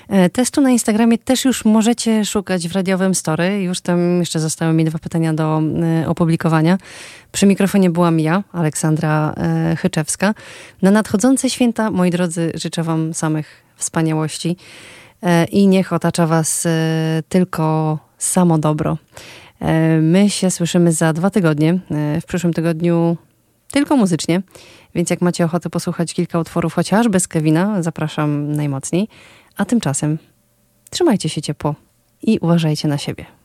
E, 0.09 0.31
Testu 0.31 0.61
na 0.61 0.71
Instagramie 0.71 1.19
też 1.19 1.45
już 1.45 1.64
możecie 1.64 2.25
szukać 2.25 2.69
w 2.69 2.73
radiowym 2.73 3.14
story. 3.14 3.62
Już 3.62 3.81
tam 3.81 4.21
jeszcze 4.21 4.41
zostały 4.41 4.73
mi 4.73 4.85
dwa 4.85 4.99
pytania 4.99 5.35
do 5.35 5.62
e, 6.03 6.09
opublikowania. 6.09 6.79
Przy 7.33 7.47
mikrofonie 7.47 7.91
byłam 7.91 8.21
ja, 8.21 8.43
Aleksandra 8.53 9.35
Chyczewska. 9.79 10.35
Na 10.83 10.91
nadchodzące 10.91 11.51
święta, 11.51 11.91
moi 11.91 12.11
drodzy, 12.11 12.53
życzę 12.55 12.83
wam 12.83 13.14
samych 13.14 13.62
wspaniałości 13.77 14.57
i 15.51 15.66
niech 15.66 15.93
otacza 15.93 16.27
was 16.27 16.66
tylko 17.29 17.99
samo 18.19 18.59
dobro. 18.59 18.99
E, 19.61 20.01
My 20.01 20.31
się 20.31 20.51
słyszymy 20.51 20.93
za 20.93 21.13
dwa 21.13 21.31
tygodnie. 21.31 21.79
E, 21.91 22.21
W 22.21 22.27
przyszłym 22.27 22.53
tygodniu 22.53 23.17
tylko 23.73 23.97
muzycznie, 23.97 24.43
więc 24.95 25.11
jak 25.11 25.21
macie 25.21 25.45
ochotę 25.45 25.71
posłuchać 25.71 26.15
kilka 26.15 26.39
utworów, 26.39 26.75
chociażby 26.75 27.21
z 27.21 27.29
Kevina, 27.29 27.83
zapraszam 27.83 28.53
najmocniej. 28.53 29.09
A 29.57 29.65
tymczasem 29.65 30.19
trzymajcie 30.91 31.29
się 31.29 31.43
ciepło 31.43 31.75
i 32.23 32.39
uważajcie 32.39 32.89
na 32.89 32.99
siebie. 32.99 33.38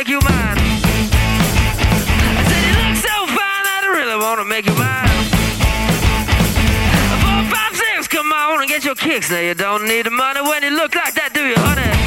Make 0.00 0.08
you 0.08 0.20
mine. 0.20 0.56
I 0.56 2.44
said 2.48 2.62
you 2.64 2.72
look 2.80 2.96
so 2.96 3.26
fine 3.36 3.64
and 3.74 3.84
I 3.84 3.90
really 3.92 4.16
want 4.16 4.40
to 4.40 4.46
make 4.46 4.64
you 4.64 4.72
mine. 4.72 5.08
Four, 7.20 7.44
five, 7.54 7.76
six, 7.76 8.08
come 8.08 8.32
on 8.32 8.62
and 8.62 8.68
get 8.70 8.82
your 8.82 8.94
kicks. 8.94 9.30
Now 9.30 9.40
you 9.40 9.52
don't 9.52 9.86
need 9.86 10.06
the 10.06 10.10
money 10.10 10.40
when 10.40 10.62
you 10.62 10.70
look 10.70 10.94
like 10.94 11.12
that, 11.16 11.34
do 11.34 11.44
you, 11.44 11.54
honey? 11.54 11.99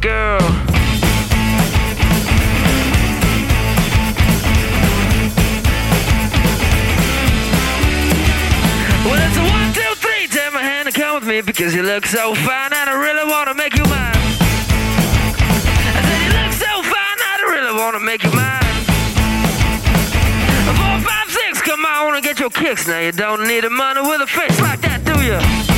Girl? 0.00 0.38
Well, 9.04 9.20
it's 9.26 9.36
a 9.36 9.42
one, 9.42 9.72
two, 9.74 9.94
three. 9.96 10.26
Take 10.28 10.52
my 10.54 10.62
hand 10.62 10.88
and 10.88 10.94
come 10.94 11.14
with 11.16 11.26
me 11.26 11.42
because 11.42 11.74
you 11.74 11.82
look 11.82 12.06
so 12.06 12.34
fine 12.34 12.72
and 12.72 12.88
I 12.88 12.94
really 12.94 13.30
wanna 13.30 13.54
make 13.54 13.76
you 13.76 13.84
mine. 13.84 14.16
I 15.94 16.00
said 16.08 16.20
you 16.24 16.32
look 16.40 16.52
so 16.52 16.82
fine 16.82 17.18
and 17.28 17.40
I 17.42 17.46
really 17.50 17.78
wanna 17.78 18.00
make 18.00 18.22
you 18.22 18.30
mine. 18.30 18.64
Four, 20.76 21.00
five, 21.10 21.30
six, 21.30 21.60
come 21.60 21.84
on 21.84 22.14
and 22.14 22.24
get 22.24 22.38
your 22.40 22.50
kicks. 22.50 22.86
Now 22.86 23.00
you 23.00 23.12
don't 23.12 23.46
need 23.46 23.64
a 23.64 23.70
money 23.70 24.00
with 24.00 24.22
a 24.22 24.26
face 24.26 24.60
like 24.60 24.80
that, 24.80 25.04
do 25.04 25.20
you? 25.22 25.77